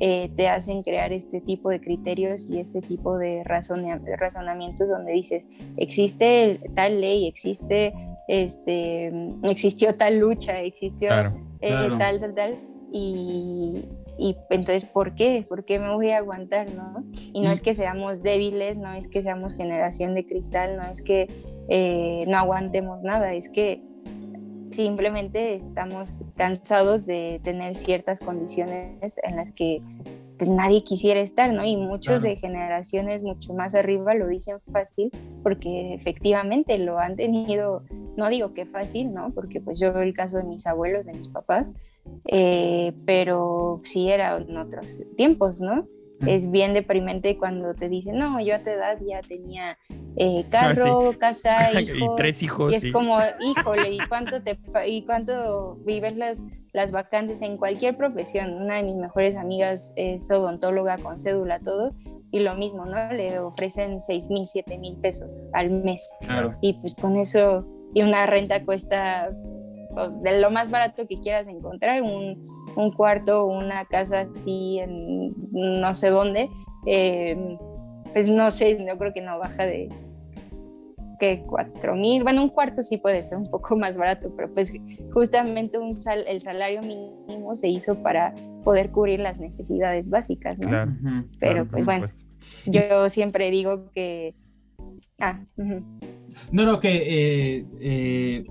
[0.00, 5.46] eh, te hacen crear este tipo de criterios y este tipo de razonamientos donde dices,
[5.76, 7.94] existe tal ley, existe,
[8.28, 11.10] este, existió tal lucha, existió
[11.60, 12.58] eh, tal, tal, tal,
[12.92, 13.84] y,
[14.18, 15.44] y, entonces, ¿por qué?
[15.48, 17.04] ¿Por qué me voy a aguantar, no?
[17.32, 21.02] Y no es que seamos débiles, no es que seamos generación de cristal, no es
[21.02, 21.26] que
[21.68, 23.82] eh, no aguantemos nada, es que
[24.70, 29.80] simplemente estamos cansados de tener ciertas condiciones en las que
[30.38, 31.64] pues nadie quisiera estar, ¿no?
[31.64, 35.10] Y muchos de generaciones mucho más arriba lo dicen fácil
[35.42, 37.82] porque efectivamente lo han tenido,
[38.16, 39.28] no digo que fácil, ¿no?
[39.34, 41.72] Porque pues yo veo el caso de mis abuelos, de mis papás,
[42.26, 45.86] eh, pero sí era en otros tiempos, ¿no?
[46.26, 49.78] Es bien deprimente cuando te dicen, no, yo a tu edad ya tenía
[50.16, 51.96] eh, ah, carro, casa, hijos.
[51.96, 52.72] Y tres hijos.
[52.72, 56.42] Y es como, híjole, ¿y cuánto, te, y cuánto vives las,
[56.72, 58.54] las vacantes en cualquier profesión?
[58.54, 61.94] Una de mis mejores amigas es odontóloga con cédula, todo.
[62.30, 63.12] Y lo mismo, ¿no?
[63.12, 66.14] Le ofrecen 6 mil, 7 mil pesos al mes.
[66.60, 69.30] Y pues con eso, y una renta cuesta
[70.20, 75.94] de lo más barato que quieras encontrar, un, un cuarto, una casa así en no
[75.94, 76.48] sé dónde.
[76.86, 77.58] Eh,
[78.12, 79.88] pues no sé, yo creo que no baja de
[81.18, 84.72] que cuatro mil, bueno, un cuarto sí puede ser un poco más barato, pero pues
[85.12, 90.68] justamente un sal, el salario mínimo se hizo para poder cubrir las necesidades básicas, ¿no?
[90.68, 90.92] Claro,
[91.40, 92.06] pero pues bueno,
[92.66, 94.34] yo siempre digo que...
[95.20, 95.40] Ah,
[96.52, 98.44] no, no, que eh, eh,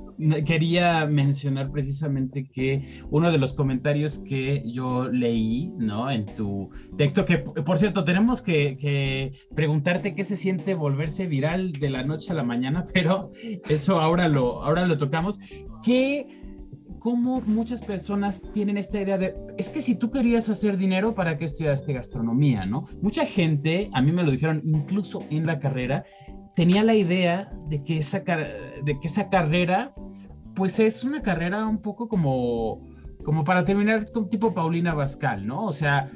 [0.46, 6.12] quería mencionar precisamente que uno de los comentarios que yo leí, ¿no?
[6.12, 11.90] En tu texto, que por cierto, tenemos que, preguntarte qué se siente volverse viral de
[11.90, 13.32] la noche a la mañana, pero
[13.70, 15.40] eso ahora lo, ahora lo tocamos.
[15.84, 16.28] Que
[17.00, 21.38] cómo muchas personas tienen esta idea de, es que si tú querías hacer dinero, ¿para
[21.38, 22.86] qué estudiaste gastronomía, no?
[23.02, 26.04] Mucha gente, a mí me lo dijeron incluso en la carrera,
[26.58, 29.94] tenía la idea de que esa, de que esa carrera,
[30.56, 32.82] pues es una carrera un poco como,
[33.24, 35.66] como para terminar con tipo Paulina Bascal, ¿no?
[35.66, 36.10] O sea,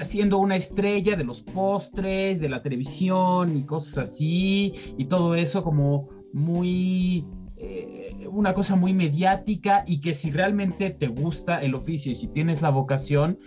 [0.00, 5.62] siendo una estrella de los postres, de la televisión y cosas así, y todo eso
[5.62, 7.26] como muy,
[7.58, 12.28] eh, una cosa muy mediática y que si realmente te gusta el oficio y si
[12.28, 13.38] tienes la vocación,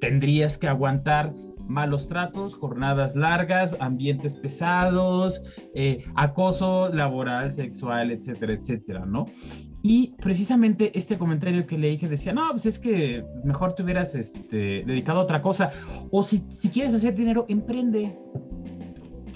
[0.00, 1.32] tendrías que aguantar
[1.68, 5.42] malos tratos, jornadas largas, ambientes pesados,
[5.74, 9.26] eh, acoso laboral, sexual, etcétera, etcétera, ¿no?
[9.82, 14.14] Y precisamente este comentario que leí que decía, no, pues es que mejor te hubieras
[14.14, 15.70] este, dedicado a otra cosa,
[16.10, 18.16] o si, si quieres hacer dinero, emprende.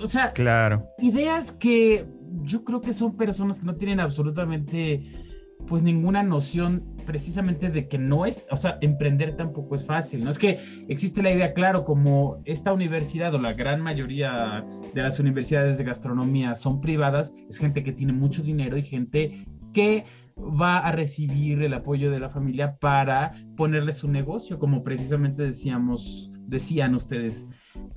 [0.00, 0.86] O sea, claro.
[0.98, 2.06] ideas que
[2.42, 5.25] yo creo que son personas que no tienen absolutamente
[5.66, 10.30] pues ninguna noción precisamente de que no es, o sea, emprender tampoco es fácil, ¿no?
[10.30, 10.58] Es que
[10.88, 14.64] existe la idea, claro, como esta universidad o la gran mayoría
[14.94, 19.46] de las universidades de gastronomía son privadas, es gente que tiene mucho dinero y gente
[19.72, 20.04] que
[20.38, 26.30] va a recibir el apoyo de la familia para ponerle su negocio, como precisamente decíamos,
[26.46, 27.46] decían ustedes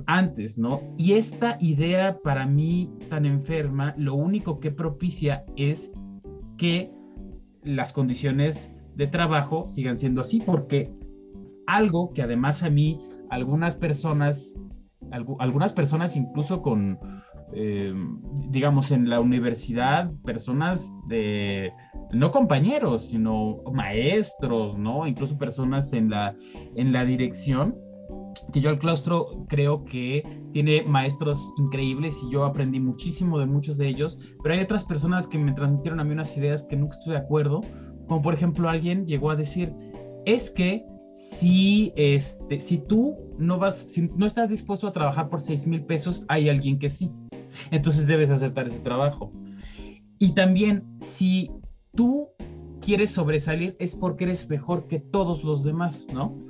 [0.06, 0.82] antes, ¿no?
[0.98, 5.92] Y esta idea para mí tan enferma, lo único que propicia es
[6.58, 6.92] que
[7.76, 10.92] las condiciones de trabajo sigan siendo así, porque
[11.68, 13.00] algo que además a mí,
[13.30, 14.56] algunas personas,
[15.12, 17.00] algunas personas incluso con,
[17.54, 17.94] eh,
[18.50, 21.72] digamos, en la universidad, personas de,
[22.12, 25.06] no compañeros, sino maestros, ¿no?
[25.08, 26.36] Incluso personas en la,
[26.76, 27.76] en la dirección,
[28.54, 30.24] que yo al claustro creo que
[30.54, 35.28] tiene maestros increíbles y yo aprendí muchísimo de muchos de ellos, pero hay otras personas
[35.28, 37.62] que me transmitieron a mí unas ideas que nunca estuve de acuerdo,
[38.08, 39.74] como por ejemplo alguien llegó a decir,
[40.26, 45.42] es que si, este, si tú no vas, si no estás dispuesto a trabajar por
[45.42, 47.12] 6 mil pesos, hay alguien que sí.
[47.72, 49.32] Entonces debes aceptar ese trabajo.
[50.20, 51.50] Y también, si
[51.96, 52.30] tú
[52.82, 56.49] quieres sobresalir, es porque eres mejor que todos los demás, ¿no?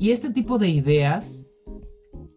[0.00, 1.46] Y este tipo de ideas,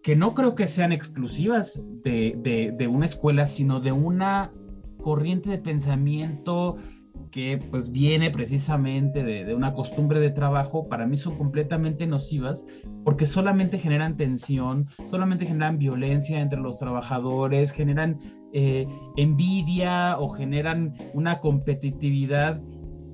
[0.03, 4.51] que no creo que sean exclusivas de, una escuela, sino de una
[5.01, 6.75] corriente de pensamiento
[7.31, 12.65] que pues viene precisamente de, de, una costumbre de trabajo, para mí son completamente nocivas
[13.05, 18.19] porque solamente generan tensión, solamente generan violencia entre los trabajadores, generan
[18.51, 18.85] eh,
[19.15, 22.61] envidia o generan una competitividad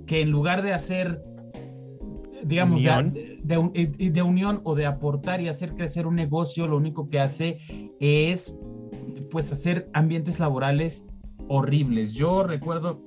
[0.05, 1.21] que en lugar de hacer,
[2.43, 7.09] digamos, De, de, de unión o de aportar y hacer crecer un negocio, lo único
[7.09, 7.59] que hace
[7.99, 8.55] es
[9.31, 11.05] pues hacer ambientes laborales
[11.47, 12.13] horribles.
[12.13, 13.01] Yo recuerdo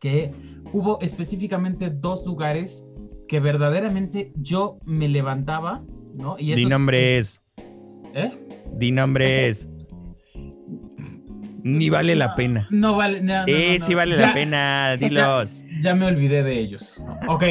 [0.00, 0.30] que
[0.72, 2.84] hubo específicamente dos lugares
[3.28, 5.84] que verdaderamente yo me levantaba,
[6.14, 6.36] ¿no?
[6.38, 7.40] Y Di nombres.
[8.14, 8.32] ¿Eh?
[8.76, 9.68] Di nombres.
[11.68, 12.66] Ni vale la pena.
[12.70, 13.20] No vale.
[13.20, 15.64] No, eh, sí vale la pena, dilos.
[15.82, 17.04] Ya, me olvidé de ellos.
[17.28, 17.44] Ok.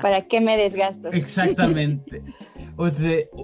[0.00, 1.10] ¿Para qué me desgasto?
[1.12, 2.22] Exactamente.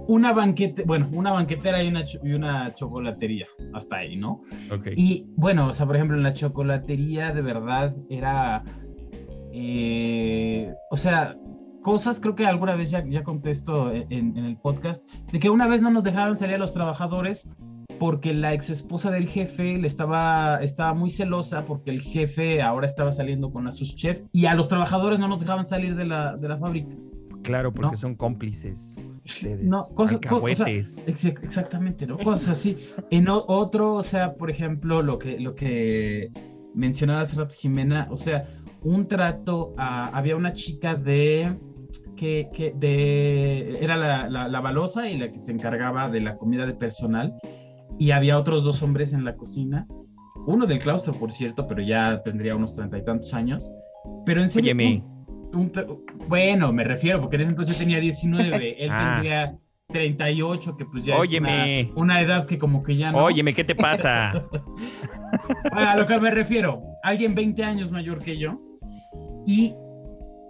[0.07, 4.41] una banquete, bueno, una banquetera y una, y una chocolatería, hasta ahí, ¿no?
[4.71, 4.87] Ok.
[4.95, 8.63] Y bueno, o sea, por ejemplo, en la chocolatería de verdad era,
[9.51, 11.35] eh, o sea,
[11.81, 15.67] cosas, creo que alguna vez ya, ya contesto en, en, el podcast, de que una
[15.67, 17.49] vez no nos dejaban salir a los trabajadores
[17.99, 22.85] porque la ex esposa del jefe le estaba, estaba muy celosa porque el jefe ahora
[22.85, 26.05] estaba saliendo con la sus chef y a los trabajadores no nos dejaban salir de
[26.05, 26.95] la, de la fábrica.
[27.43, 29.07] Claro, porque son cómplices.
[29.23, 30.19] Ustedes, no, cosas,
[31.05, 32.17] exactamente, ¿no?
[32.17, 32.77] Cosas así.
[33.11, 36.31] En otro, o sea, por ejemplo, lo que, lo que
[36.73, 38.47] mencionaba hace rato Jimena, o sea,
[38.81, 41.55] un trato había una chica de
[42.15, 46.37] que, que de, era la, la, la, balosa y la que se encargaba de la
[46.37, 47.33] comida de personal
[47.97, 49.87] y había otros dos hombres en la cocina,
[50.45, 53.71] uno del claustro, por cierto, pero ya tendría unos treinta y tantos años.
[54.25, 54.75] Pero en serio.
[56.27, 59.13] bueno, me refiero, porque en ese entonces tenía 19, él ah.
[59.13, 59.57] tendría
[59.89, 63.23] 38, que pues ya es una, edad que como que ya no.
[63.23, 64.31] Óyeme, ¿qué te pasa?
[65.71, 68.59] a lo que me refiero, alguien 20 años mayor que yo.
[69.45, 69.75] Y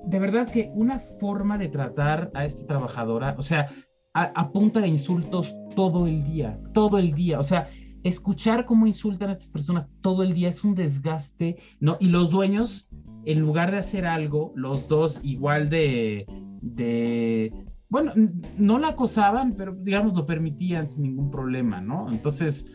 [0.05, 3.69] de verdad que una forma de tratar a esta trabajadora, o sea,
[4.15, 7.37] a, punta de insultos todo el día, todo el día.
[7.37, 7.69] O sea,
[8.03, 11.97] escuchar cómo insultan a estas personas todo el día es un desgaste, ¿no?
[11.99, 12.87] Y los dueños,
[13.25, 16.25] en lugar de hacer algo, los dos igual de,
[16.61, 17.51] de
[17.89, 18.13] bueno,
[18.57, 22.09] no la acosaban, pero digamos lo permitían sin ningún problema, ¿no?
[22.09, 22.71] Entonces,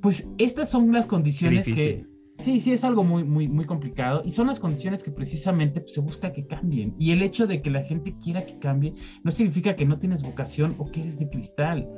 [0.00, 4.30] pues estas son las condiciones que Sí, sí, es algo muy, muy, muy complicado y
[4.30, 6.94] son las condiciones que precisamente pues, se busca que cambien.
[6.98, 10.22] Y el hecho de que la gente quiera que cambie no significa que no tienes
[10.22, 11.88] vocación o que eres de cristal,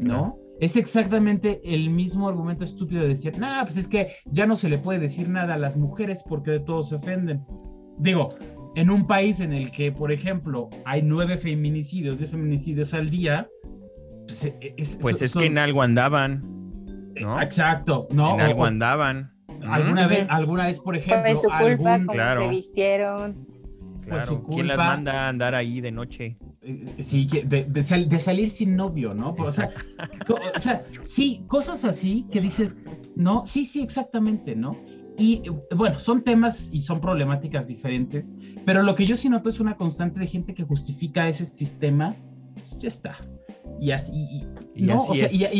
[0.00, 0.38] ¿no?
[0.60, 4.68] Es exactamente el mismo argumento estúpido de decir, nah, pues es que ya no se
[4.68, 7.44] le puede decir nada a las mujeres porque de todos se ofenden.
[7.98, 8.34] Digo,
[8.74, 13.48] en un país en el que, por ejemplo, hay nueve feminicidios, diez feminicidios al día,
[14.26, 16.42] pues e, es, pues es que en algo andaban,
[17.20, 17.40] ¿no?
[17.40, 18.34] Exacto, ¿no?
[18.34, 19.37] En algo andaban.
[19.62, 21.22] Alguna vez, alguna vez, por ejemplo.
[21.22, 23.46] Fue su culpa, como se vistieron.
[24.04, 24.44] Claro.
[24.50, 26.38] ¿Quién las manda a andar ahí de noche?
[26.62, 29.34] Eh, sí, de, de, salir sin novio, ¿no?
[29.38, 29.70] O sea,
[30.56, 32.76] o sea, sí, cosas así que dices,
[33.16, 34.76] no, sí, sí, exactamente, ¿no?
[35.16, 35.42] Y
[35.74, 38.34] bueno, son temas y son problemáticas diferentes,
[38.64, 42.16] pero lo que yo sí noto es una constante de gente que justifica ese sistema,
[42.54, 43.16] pues, ya está,
[43.80, 44.42] y así,
[44.74, 44.90] y,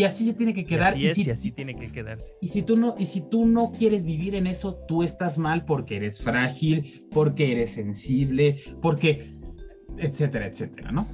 [0.05, 0.97] así se tiene que quedar.
[0.99, 2.35] Y así es, y así tiene que quedarse.
[2.41, 5.65] Y si, tú no, y si tú no quieres vivir en eso, tú estás mal
[5.65, 9.35] porque eres frágil, porque eres sensible, porque,
[9.99, 11.09] etcétera, etcétera, ¿no?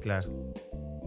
[0.00, 0.26] Claro.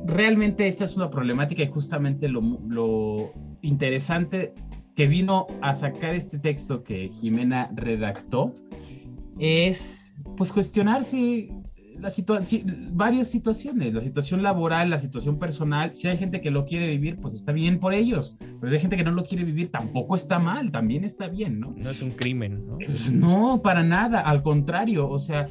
[0.05, 3.31] Realmente esta es una problemática y justamente lo, lo
[3.61, 4.53] interesante
[4.95, 8.55] que vino a sacar este texto que Jimena redactó
[9.39, 11.47] es pues cuestionar si
[12.01, 12.09] la
[12.91, 15.95] varias situaciones, la situación laboral, la situación personal.
[15.95, 18.35] Si hay gente que lo quiere vivir, pues está bien por ellos.
[18.39, 21.59] Pero si hay gente que no lo quiere vivir, tampoco está mal, también está bien,
[21.59, 21.73] ¿no?
[21.77, 22.77] No es un crimen, ¿no?
[22.77, 25.47] Pues no, para nada, al contrario, o sea,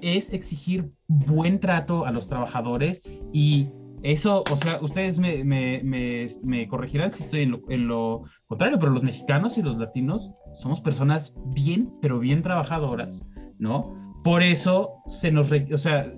[0.00, 3.02] es exigir buen trato a los trabajadores
[3.32, 3.68] y
[4.02, 8.78] eso, o sea, ustedes me, me, me, corregirán si estoy en lo, en lo, contrario,
[8.78, 13.24] pero los mexicanos y los latinos somos personas bien, pero bien trabajadoras,
[13.58, 14.03] ¿no?
[14.24, 16.10] Por eso se nos, o sea,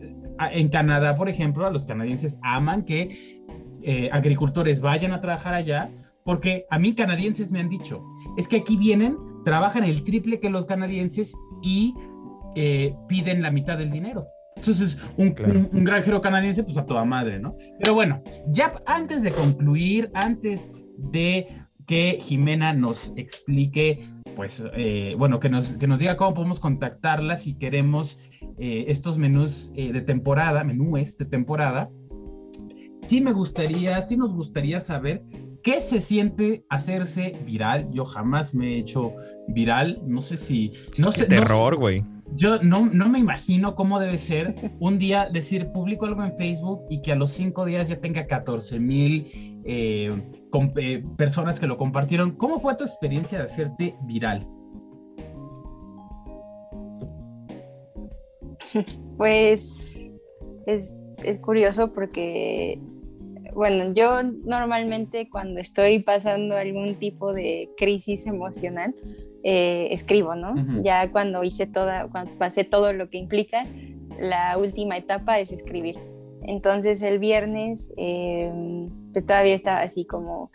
[0.53, 3.43] en Canadá, por ejemplo, a los canadienses aman que
[3.83, 5.91] eh, agricultores vayan a trabajar allá,
[6.25, 8.05] porque a mí canadienses me han dicho,
[8.37, 11.95] es que aquí vienen, trabajan el triple que los canadienses y
[12.55, 14.27] eh, piden la mitad del dinero.
[14.55, 15.35] Entonces, un,
[15.73, 17.57] un, granjero canadiense, pues a toda madre, ¿no?
[17.81, 21.49] Pero bueno, ya antes de concluir, antes de
[21.87, 27.37] que Jimena nos explique, pues, eh, bueno, que nos, que nos diga cómo podemos contactarla
[27.37, 28.21] si queremos
[28.59, 31.91] eh, estos menús de temporada, menúes de temporada.
[33.03, 35.25] Sí me gustaría, sí nos gustaría saber
[35.63, 37.93] qué se siente hacerse viral.
[37.93, 39.15] Yo jamás me he hecho
[39.49, 40.73] viral, no sé si...
[40.99, 45.69] No sé, terror, güey yo no, no me imagino cómo debe ser un día decir
[45.73, 50.11] público algo en Facebook y que a los cinco días ya tenga 14 mil eh,
[50.77, 52.33] eh, personas que lo compartieron.
[52.33, 54.47] ¿Cómo fue tu experiencia de hacerte viral?
[59.17, 60.11] Pues
[60.67, 60.95] es,
[61.25, 62.79] es curioso porque,
[63.55, 68.95] bueno, yo normalmente cuando estoy pasando algún tipo de crisis emocional,
[69.49, 70.83] eh, escribo, ¿no?
[70.83, 73.65] Ya cuando hice toda, cuando pasé todo lo que implica,
[74.19, 75.99] la última etapa es escribir.
[76.47, 80.49] Entonces el viernes, em, pues todavía estaba así como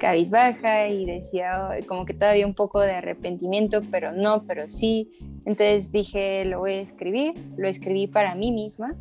[0.00, 5.12] cabizbaja y decía oh, como que todavía un poco de arrepentimiento, pero no, pero sí.
[5.44, 8.96] Entonces dije, lo voy a escribir, lo escribí para mí misma.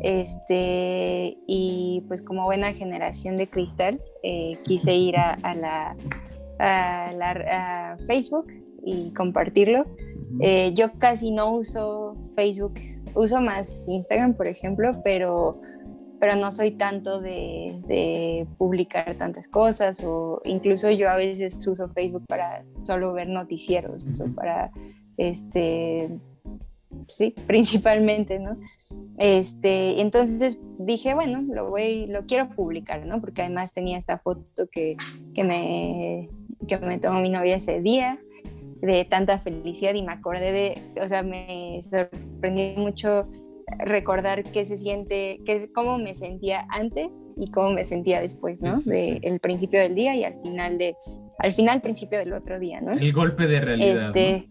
[0.00, 5.96] este, y pues como buena generación de cristal, eh, quise ir a, la,
[6.58, 8.52] a, la, a Facebook
[8.84, 9.86] y compartirlo.
[10.40, 12.74] Eh, yo casi no uso Facebook,
[13.14, 15.60] uso más Instagram, por ejemplo, pero,
[16.20, 21.88] pero no soy tanto de, de, publicar tantas cosas o incluso yo a veces uso
[21.88, 24.70] Facebook para solo ver noticieros, o para,
[25.16, 26.10] este,
[27.08, 28.56] sí, principalmente, ¿no?
[29.18, 33.20] Este, entonces dije, bueno, lo voy, lo quiero publicar, ¿no?
[33.20, 34.96] Porque además tenía esta foto que,
[35.34, 36.28] que me,
[36.66, 38.18] que me tomó mi novia ese día
[38.80, 43.28] de tanta felicidad y me acordé de, o sea, me sorprendió mucho
[43.78, 48.80] recordar qué se siente, qué, cómo me sentía antes y cómo me sentía después, ¿no?
[48.80, 50.96] de el principio del día y al final de,
[51.38, 52.92] al final, principio del otro día, ¿no?
[52.92, 53.94] El golpe de realidad.
[53.94, 54.48] Este,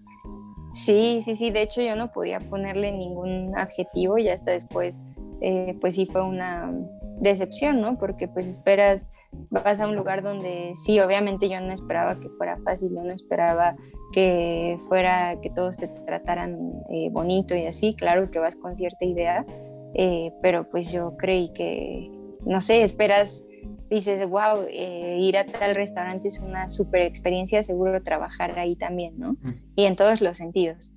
[0.71, 5.01] Sí, sí, sí, de hecho yo no podía ponerle ningún adjetivo y hasta después,
[5.41, 6.71] eh, pues sí fue una
[7.19, 7.97] decepción, ¿no?
[7.97, 9.09] Porque pues esperas,
[9.49, 13.13] vas a un lugar donde sí, obviamente yo no esperaba que fuera fácil, yo no
[13.13, 13.75] esperaba
[14.13, 16.57] que fuera, que todos se trataran
[16.89, 19.45] eh, bonito y así, claro que vas con cierta idea,
[19.93, 22.09] eh, pero pues yo creí que,
[22.45, 23.45] no sé, esperas,
[23.89, 29.17] dices, wow, eh, ir a tal restaurante es una super experiencia, seguro trabajar ahí también,
[29.17, 29.35] ¿no?
[29.75, 30.93] Y en todos los sentidos.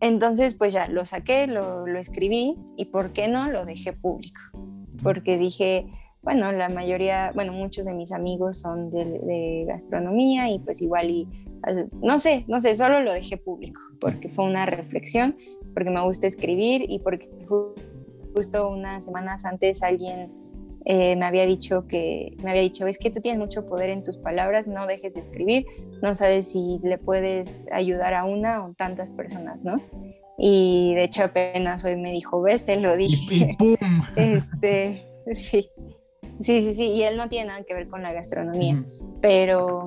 [0.00, 3.48] Entonces, pues ya lo saqué, lo, lo escribí y, ¿por qué no?
[3.48, 4.40] Lo dejé público
[5.04, 5.86] porque dije,
[6.22, 11.28] bueno, la mayoría, bueno, muchos de mis amigos son de, gastronomía y pues igual y,
[12.02, 15.36] no sé, no sé, solo lo dejé público, porque fue una reflexión,
[15.72, 20.30] porque me gusta escribir y porque justo unas semanas antes alguien
[20.84, 24.04] eh, me había dicho que, me había dicho, es que tú tienes mucho poder en
[24.04, 25.66] tus palabras, no dejes de escribir,
[26.02, 29.80] no sabes si le puedes ayudar a una o tantas personas, ¿no?
[30.36, 33.56] Y de hecho apenas hoy me dijo, ves, te lo dije.
[33.58, 33.76] Y, pum.
[34.16, 35.70] Este, sí.
[36.38, 36.84] Sí, sí, sí.
[36.90, 38.84] Y él no tiene nada que ver con la gastronomía.
[39.20, 39.86] Pero,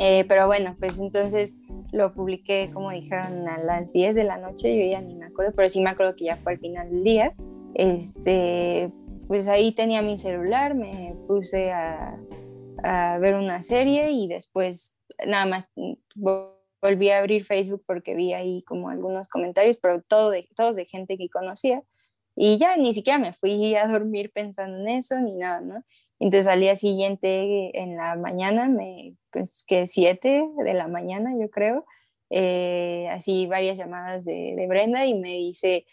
[0.00, 1.56] eh, pero bueno, pues entonces
[1.92, 4.76] lo publiqué, como dijeron, a las 10 de la noche.
[4.76, 7.04] Yo ya ni me acuerdo, pero sí me acuerdo que ya fue al final del
[7.04, 7.34] día.
[7.74, 8.90] Este,
[9.28, 12.18] pues ahí tenía mi celular, me puse a,
[12.82, 15.72] a ver una serie y después nada más
[16.84, 20.84] volví a abrir Facebook porque vi ahí como algunos comentarios, pero todo de, todos de
[20.84, 21.82] gente que conocía.
[22.36, 25.84] Y ya ni siquiera me fui a dormir pensando en eso ni nada, ¿no?
[26.18, 31.50] Entonces al día siguiente en la mañana, me, pues que siete de la mañana yo
[31.50, 31.84] creo,
[32.30, 35.86] eh, así varias llamadas de, de, Brenda y me dice,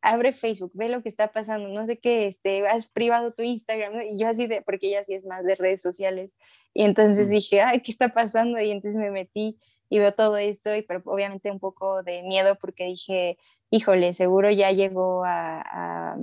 [0.00, 4.02] abre Facebook, ve lo que está pasando, no sé qué, este, has privado tu Instagram,
[4.10, 6.34] y yo así de, porque ella sí es más de redes sociales,
[6.74, 8.60] y entonces dije, ay, ¿qué está pasando?
[8.60, 9.58] Y entonces me metí
[9.88, 13.38] y veo todo esto, y pero obviamente un poco de miedo porque dije,
[13.70, 16.16] híjole, seguro ya llegó a,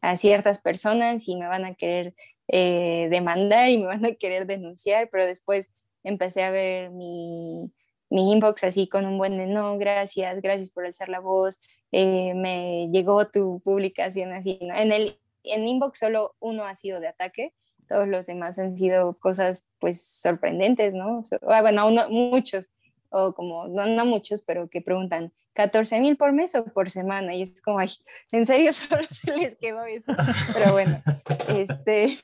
[0.00, 2.14] a, ciertas personas y me van a querer
[2.52, 5.70] eh, demandar y me van a querer denunciar, pero después
[6.04, 7.72] empecé a ver mi,
[8.10, 11.58] mi inbox así con un buen de no, gracias, gracias por alzar la voz,
[11.92, 14.76] eh, me llegó tu publicación así, ¿no?
[14.76, 17.54] En el en inbox solo uno ha sido de ataque,
[17.88, 21.24] todos los demás han sido cosas pues sorprendentes, ¿no?
[21.48, 22.70] Ah, bueno, uno, muchos
[23.12, 27.42] o como, no, muchos, pero que preguntan, 14 mil por mes o por semana, y
[27.42, 27.90] es como, ay,
[28.30, 30.12] ¿en serio solo se les quedó eso?
[30.54, 31.02] Pero bueno,
[31.48, 32.18] este,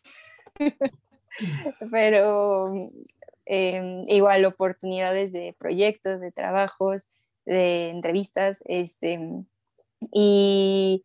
[1.91, 2.91] pero
[3.47, 7.09] em, igual oportunidades de proyectos, de trabajos,
[7.45, 9.21] de entrevistas, este,
[10.13, 11.05] y,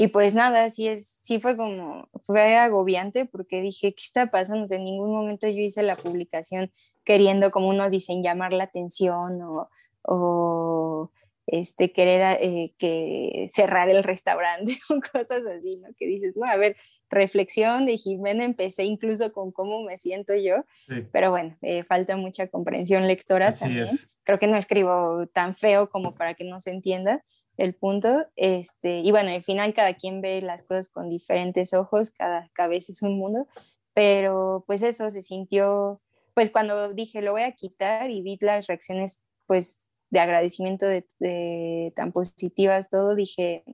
[0.00, 4.72] y pues nada, sí, es, sí fue como, fue agobiante porque dije, ¿qué está pasando?
[4.72, 6.70] en ningún momento yo hice la publicación
[7.02, 9.68] queriendo, como unos dicen, llamar la atención o,
[10.02, 11.10] o
[11.48, 15.88] este, querer eh, que cerrar el restaurante o cosas así, ¿no?
[15.98, 16.76] Que dices, no, a ver,
[17.10, 20.64] reflexión de Jimena, empecé incluso con cómo me siento yo,
[21.10, 23.88] pero bueno, eh, falta mucha comprensión lectora también.
[24.22, 27.24] Creo que no escribo tan feo como para que no se entienda
[27.58, 28.26] el punto.
[28.36, 32.92] Este, y bueno, al final cada quien ve las cosas con diferentes ojos, cada cabeza
[32.92, 33.46] es un mundo,
[33.92, 36.00] pero pues eso se sintió,
[36.34, 41.92] pues cuando dije lo voy a quitar y vi las reacciones pues de agradecimiento de
[41.94, 43.64] tan positivas, todo, dije,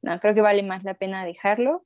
[0.00, 1.84] no, creo que vale más la pena dejarlo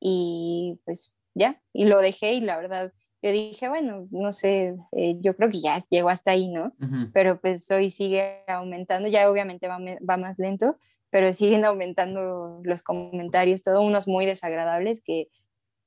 [0.00, 2.92] y pues ya, y lo dejé y la verdad,
[3.22, 6.72] yo dije, bueno, no sé, eh, yo creo que ya llegó hasta ahí, ¿no?
[7.12, 10.76] Pero pues hoy sigue aumentando, ya obviamente va, va, más lento,
[11.10, 15.28] pero siguen aumentando los comentarios, todo unos muy desagradables que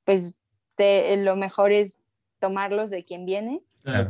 [0.04, 0.36] pues
[1.18, 2.00] lo mejor es
[2.40, 3.62] tomarlos de quien viene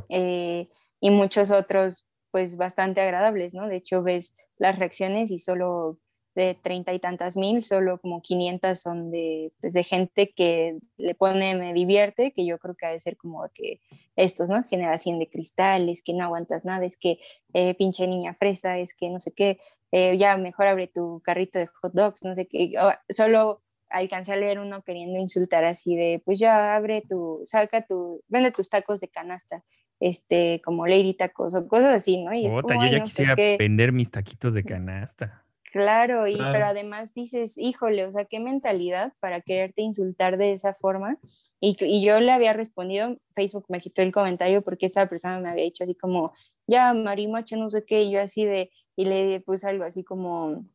[0.09, 0.68] eh,
[1.01, 3.68] y muchos otros pues bastante agradables, ¿no?
[3.68, 5.99] De hecho ves las reacciones y solo
[6.35, 11.14] de treinta y tantas mil, solo como 500 son de, pues, de gente que le
[11.14, 13.80] pone me divierte, que yo creo que ha de ser como que
[14.16, 14.62] estos, ¿no?
[14.64, 17.18] Generación de cristales, que no aguantas nada, es que
[17.53, 19.59] eh, pinche niña fresa, es que no sé qué,
[19.91, 22.72] eh, ya mejor abre tu carrito de hot dogs, no sé qué,
[23.11, 28.22] solo alcancé a leer uno queriendo insultar así de, pues ya abre tu, saca tu,
[28.28, 29.62] vende tus tacos de canasta,
[30.01, 32.33] este, como Lady Tacos o cosas así, ¿no?
[32.33, 35.45] Y es como, yo ya pues quisiera vender mis taquitos de canasta.
[35.73, 40.75] Claro, y pero además dices, híjole, o sea, qué mentalidad para quererte insultar de esa
[40.75, 41.16] forma.
[41.61, 45.49] Y, y, yo le había respondido, Facebook me quitó el comentario porque esa persona me
[45.49, 46.35] había dicho así como,
[46.66, 50.66] ya, marimacho, no sé qué, y yo así de, y le puse algo así como,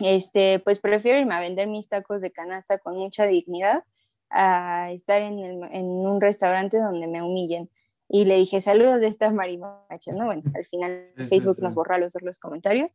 [0.00, 3.84] este, pues prefiero irme a vender mis tacos de canasta con mucha dignidad
[4.28, 7.70] a estar en, en un restaurante donde me humillen.
[8.08, 10.26] Y le dije, saludos de esta marimacha, ¿no?
[10.26, 12.90] Bueno, al final Facebook nos borra los, los comentarios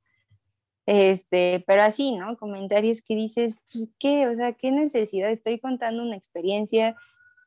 [0.88, 2.38] este, pero así, ¿no?
[2.38, 4.28] Comentarios que dices, pues, ¿qué?
[4.28, 5.30] O sea, ¿qué necesidad?
[5.30, 6.96] Estoy contando una experiencia,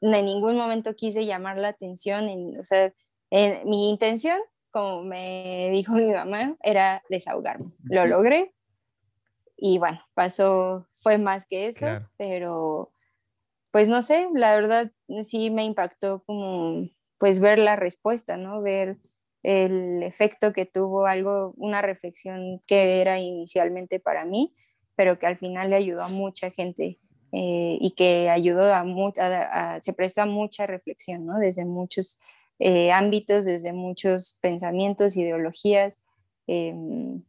[0.02, 2.92] en ningún momento quise llamar la atención, en, o sea,
[3.64, 4.38] mi intención,
[4.70, 7.72] como me dijo mi mamá, era desahogarme.
[7.84, 8.52] Lo logré
[9.56, 11.86] y bueno, pasó, fue más que eso,
[12.16, 12.92] pero
[13.70, 14.90] pues no sé, la verdad
[15.22, 16.88] sí me impactó como
[17.18, 18.62] pues ver la respuesta, ¿no?
[18.62, 18.98] Ver
[19.42, 24.54] el efecto que tuvo algo, una reflexión que era inicialmente para mí,
[24.96, 26.98] pero que al final le ayudó a mucha gente
[27.32, 31.38] eh, y que ayudó a, mucha, se prestó a mucha reflexión, ¿no?
[31.38, 32.18] Desde muchos
[32.58, 36.00] eh, ámbitos, desde muchos pensamientos, ideologías.
[36.46, 37.22] Em,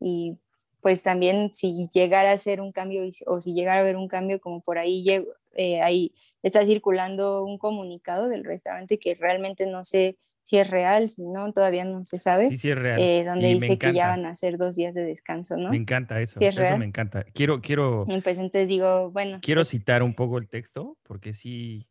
[0.00, 0.38] y
[0.80, 4.40] pues también si llegara a ser un cambio o si llegara a haber un cambio
[4.40, 5.06] como por ahí,
[5.54, 10.16] eh, ahí está circulando un comunicado del restaurante que realmente no sé
[10.48, 12.48] si es real, si no, todavía no se sabe.
[12.48, 12.98] Sí, sí es real.
[12.98, 15.68] Eh, donde dice que ya van a ser dos días de descanso, ¿no?
[15.68, 16.40] Me encanta eso.
[16.40, 17.22] eso me encanta.
[17.34, 18.06] Quiero, quiero.
[18.24, 19.40] pues entonces digo, bueno.
[19.42, 21.90] Quiero pues citar un poco el texto, porque sí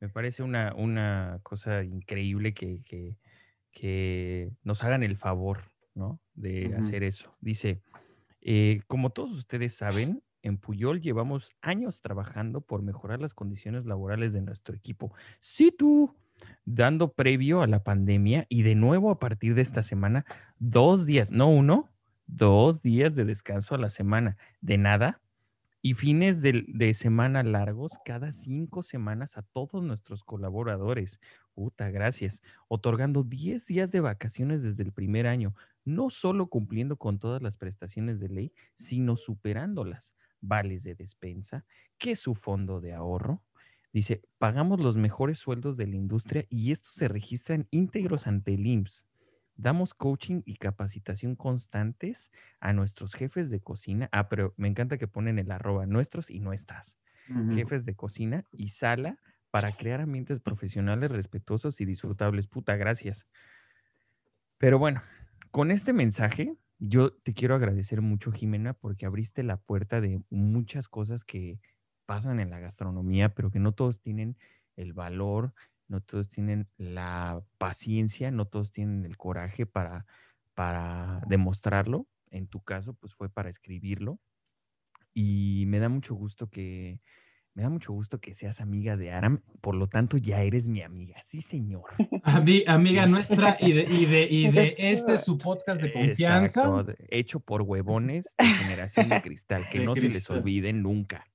[0.00, 3.18] me parece una, una cosa increíble que, que,
[3.70, 5.60] que nos hagan el favor,
[5.94, 6.20] ¿no?
[6.34, 7.36] De hacer eso.
[7.40, 7.82] Dice,
[8.40, 14.32] eh, como todos ustedes saben, en Puyol llevamos años trabajando por mejorar las condiciones laborales
[14.32, 15.14] de nuestro equipo.
[15.38, 16.16] Sí, tú
[16.64, 20.24] dando previo a la pandemia y de nuevo a partir de esta semana,
[20.58, 21.90] dos días, no uno,
[22.26, 25.20] dos días de descanso a la semana, de nada,
[25.84, 31.20] y fines de, semana largos cada cinco semanas a todos nuestros colaboradores.
[31.54, 32.40] Puta, gracias.
[32.68, 37.56] Otorgando 10 días de vacaciones desde el primer año, no solo cumpliendo con todas las
[37.56, 40.14] prestaciones de ley, sino superándolas.
[40.40, 41.64] Vales de despensa,
[41.98, 43.42] que su fondo de ahorro,
[43.92, 48.66] Dice, pagamos los mejores sueldos de la industria y estos se registran íntegros ante el
[48.66, 49.06] IMSS.
[49.54, 54.08] Damos coaching y capacitación constantes a nuestros jefes de cocina.
[54.10, 56.98] Ah, pero me encanta que ponen el arroba nuestros y nuestras.
[57.50, 59.18] Jefes de cocina y sala
[59.50, 62.48] para crear ambientes profesionales respetuosos y disfrutables.
[62.48, 63.28] Puta, gracias.
[64.58, 65.02] Pero bueno,
[65.50, 70.88] con este mensaje, yo te quiero agradecer mucho, Jimena, porque abriste la puerta de muchas
[70.88, 71.60] cosas que,
[72.12, 74.36] pasan en la gastronomía, pero que no todos tienen
[74.76, 75.54] el valor,
[75.88, 80.04] no todos tienen la paciencia, no todos tienen el coraje para,
[80.52, 82.06] para demostrarlo.
[82.30, 84.20] En tu caso, pues fue para escribirlo.
[85.14, 87.00] Y me da mucho gusto que,
[87.54, 90.82] me da mucho gusto que seas amiga de Aram, por lo tanto ya eres mi
[90.82, 91.84] amiga, sí señor.
[92.66, 96.64] amiga nuestra y de, y de, y de este su podcast de confianza.
[96.64, 101.26] Exacto, hecho por huevones de generación de cristal, que no se les olvide nunca.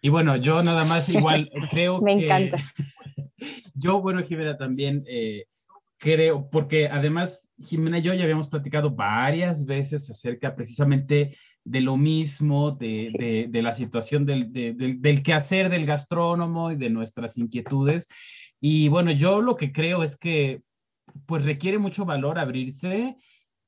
[0.00, 2.58] Y bueno, yo nada más igual creo Me encanta.
[3.74, 5.46] Yo, bueno, Jimena, también eh,
[5.96, 11.96] creo, porque además Jimena y yo ya habíamos platicado varias veces acerca precisamente de lo
[11.96, 18.08] mismo, de, la situación del, del, quehacer del gastrónomo y de nuestras inquietudes.
[18.60, 20.62] Y bueno, yo lo que creo es que
[21.26, 23.16] pues requiere mucho valor abrirse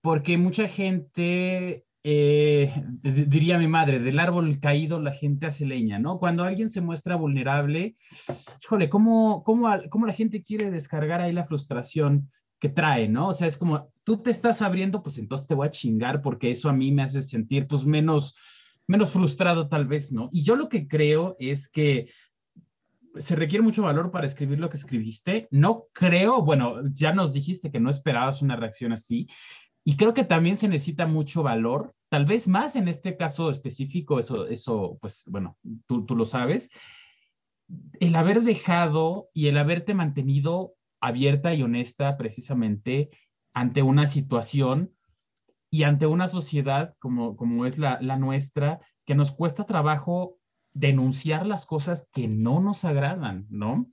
[0.00, 2.72] porque mucha gente, eh,
[3.02, 6.18] diría mi madre, del árbol caído la gente hace leña, ¿no?
[6.18, 7.96] Cuando alguien se muestra vulnerable,
[8.62, 12.30] híjole, ¿cómo, cómo, cómo la gente quiere descargar ahí la frustración?
[12.62, 13.26] que trae, ¿no?
[13.26, 16.52] O sea, es como, tú te estás abriendo, pues entonces te voy a chingar porque
[16.52, 18.36] eso a mí me hace sentir pues menos,
[18.86, 20.28] menos frustrado tal vez, ¿no?
[20.30, 22.08] Y yo lo que creo es que
[23.16, 25.48] se requiere mucho valor para escribir lo que escribiste.
[25.50, 29.26] No creo, bueno, ya nos dijiste que no esperabas una reacción así.
[29.84, 34.18] Y creo que también se necesita mucho valor, tal vez más en este caso específico,
[34.18, 35.56] eso, eso pues bueno,
[35.86, 36.70] tú, tú lo sabes,
[38.00, 43.10] el haber dejado y el haberte mantenido abierta y honesta precisamente
[43.54, 44.94] ante una situación
[45.70, 50.38] y ante una sociedad como, como es la, nuestra, que nos cuesta trabajo
[50.74, 53.90] denunciar las cosas que no nos agradan, ¿no?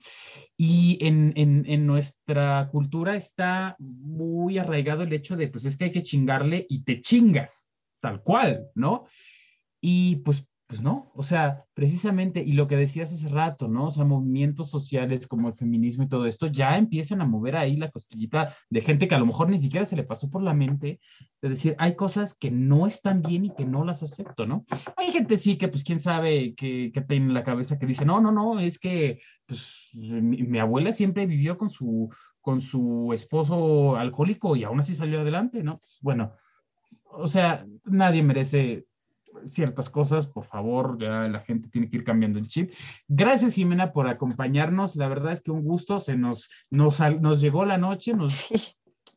[0.57, 5.91] Y en, en, nuestra cultura está muy arraigado el hecho de, pues es que hay
[5.91, 9.05] que chingarle y te chingas, tal cual, ¿no?
[9.81, 13.87] Y pues pues no, o sea, precisamente, y lo que decías hace rato, ¿no?
[13.87, 17.75] O sea, movimientos sociales como el feminismo y todo esto ya empiezan a mover ahí
[17.75, 20.53] la cosquillita de gente que a lo mejor ni siquiera se le pasó por la
[20.53, 20.99] mente
[21.41, 24.67] de decir, hay cosas que no están bien y que no las acepto, ¿no?
[24.95, 28.21] Hay gente sí que, pues, quién sabe qué, tiene en la cabeza que dice, no,
[28.21, 34.55] no, no, es que, pues, mi, abuela siempre vivió con su, con su esposo alcohólico
[34.55, 35.79] y aún así salió adelante, ¿no?
[35.79, 36.33] Pues, bueno,
[37.05, 38.85] o sea, nadie merece
[39.45, 42.73] ciertas cosas, por favor, ya la gente tiene que ir cambiando el chip.
[43.07, 44.95] Gracias, Jimena, por acompañarnos.
[44.95, 48.49] La verdad es que un gusto, se nos, nos, nos llegó la noche, nos,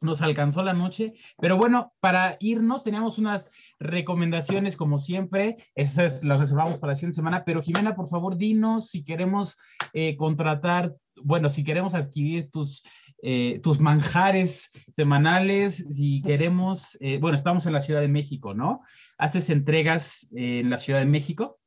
[0.03, 3.49] nos alcanzó la noche, pero bueno, para irnos teníamos unas
[3.79, 8.91] recomendaciones como siempre, esas las reservamos para la siguiente semana, pero Jimena, por favor, dinos
[8.91, 9.57] si queremos
[9.93, 12.83] eh, contratar, bueno, si queremos adquirir tus
[13.25, 18.81] eh, tus manjares semanales, si queremos, eh, bueno, estamos en la Ciudad de México, ¿no?
[19.23, 21.61] ¿Haces entregas en la Ciudad de México?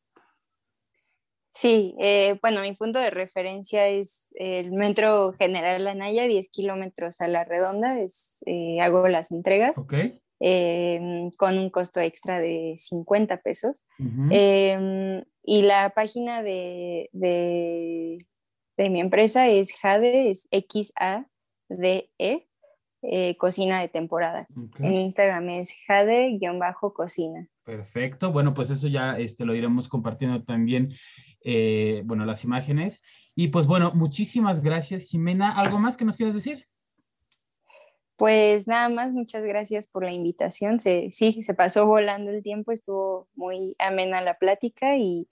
[1.47, 7.29] Sí, eh, bueno, mi punto de referencia es el Metro General Anaya, 10 kilómetros a
[7.29, 8.43] la redonda, es,
[8.81, 9.73] hago las entregas.
[11.37, 13.87] con un costo extra de 50 pesos.
[14.31, 18.17] Em, y la página de, de,
[18.75, 21.25] de, mi empresa es Jade, es XA
[21.69, 22.49] de E,
[23.11, 24.47] eh, cocina de temporada.
[24.79, 27.47] En Instagram es jade-cocina.
[27.63, 28.31] Perfecto.
[28.31, 30.93] Bueno, pues eso ya este, lo iremos compartiendo también,
[31.43, 33.03] eh, bueno, las imágenes.
[33.35, 35.59] Y pues bueno, muchísimas gracias, Jimena.
[35.59, 36.67] ¿Algo más que nos quieras decir?
[38.17, 40.79] Pues nada más, muchas gracias por la invitación.
[40.79, 45.27] Se, sí, se pasó volando el tiempo, estuvo muy amena la plática y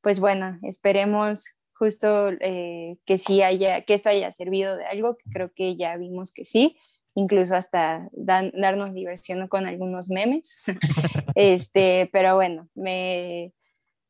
[0.00, 5.30] pues bueno, esperemos justo eh, que sí haya, que esto haya servido de algo, que
[5.30, 6.76] creo que ya vimos que sí,
[7.18, 10.62] incluso hasta darnos diversión con algunos memes.
[11.34, 13.52] este, pero bueno, me,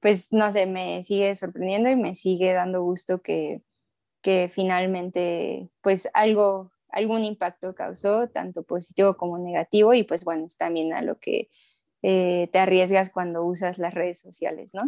[0.01, 3.63] pues no sé, me sigue sorprendiendo y me sigue dando gusto que,
[4.21, 10.59] que finalmente, pues algo, algún impacto causó, tanto positivo como negativo, y pues bueno, es
[10.59, 11.49] también a lo que
[12.03, 14.83] eh, te arriesgas cuando usas las redes sociales, ¿no?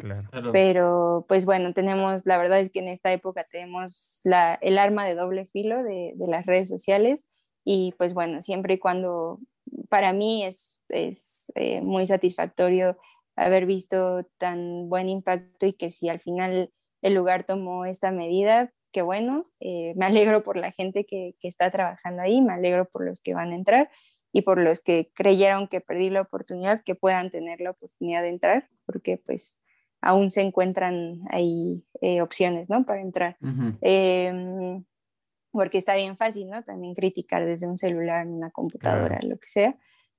[0.53, 5.07] Pero pues bueno, tenemos, la verdad es que en esta época tenemos la, el arma
[5.07, 7.25] de doble filo de, de, las redes sociales
[7.65, 9.41] y pues bueno, siempre y cuando
[9.89, 12.97] para mí es, es eh, muy satisfactorio
[13.37, 16.71] haber visto tan buen impacto y que si al final
[17.03, 21.49] el lugar tomó esta medida, qué bueno, eh, me alegro por la gente que, que
[21.49, 23.91] está trabajando ahí, me alegro por los que van a entrar
[24.33, 28.29] y por los que creyeron que perdí la oportunidad, que puedan tener la oportunidad de
[28.29, 29.61] entrar, porque pues
[30.01, 32.85] aún se encuentran ahí eh, opciones, ¿no?
[32.85, 33.37] Para entrar.
[35.51, 36.63] Porque está bien fácil, ¿no?
[36.63, 39.77] También criticar desde un celular, una computadora, lo que sea.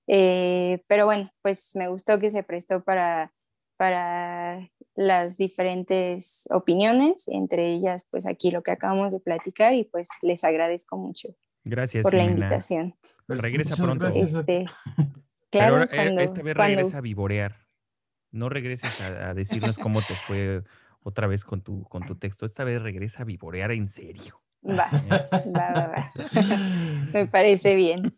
[0.07, 3.33] Eh, pero bueno, pues me gustó que se prestó para,
[3.77, 10.09] para las diferentes opiniones, entre ellas pues aquí lo que acabamos de platicar y pues
[10.21, 11.29] les agradezco mucho
[11.63, 12.95] Gracias por la invitación.
[13.27, 14.07] Pero Regresa muchas pronto.
[14.07, 15.11] Este, Pero
[15.51, 17.55] claro, ahora, eh, cuando, esta vez cuando- regresa a vivorear.
[18.31, 20.63] No regreses a, a decirnos cómo te fue
[21.01, 22.45] otra vez con tu, con tu texto.
[22.45, 24.41] Esta vez regresa a vivorear en serio.
[24.69, 26.11] Va, va, va, va.
[27.13, 28.15] Me parece bien.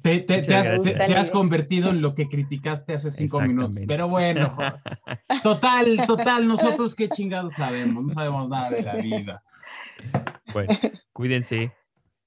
[0.00, 0.98] Te, te- Muchas te has, gracias.
[0.98, 3.80] te- te has convertido en lo que criticaste hace cinco minutos.
[3.86, 4.52] Pero bueno,
[5.42, 9.42] total, total, nosotros qué chingados sabemos, no sabemos nada de la vida.
[10.52, 10.72] Bueno,
[11.12, 11.72] cuídense.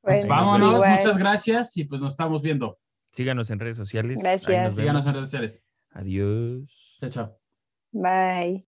[0.01, 0.97] Pues Bueno, vámonos, igual.
[0.97, 2.77] muchas gracias y pues nos estamos viendo.
[3.11, 4.19] Síganos en redes sociales.
[4.21, 4.67] Gracias.
[4.69, 5.63] nos Síganos en redes sociales.
[5.91, 6.97] Adiós.
[6.99, 7.39] Chao, chao.
[7.91, 8.67] Bye.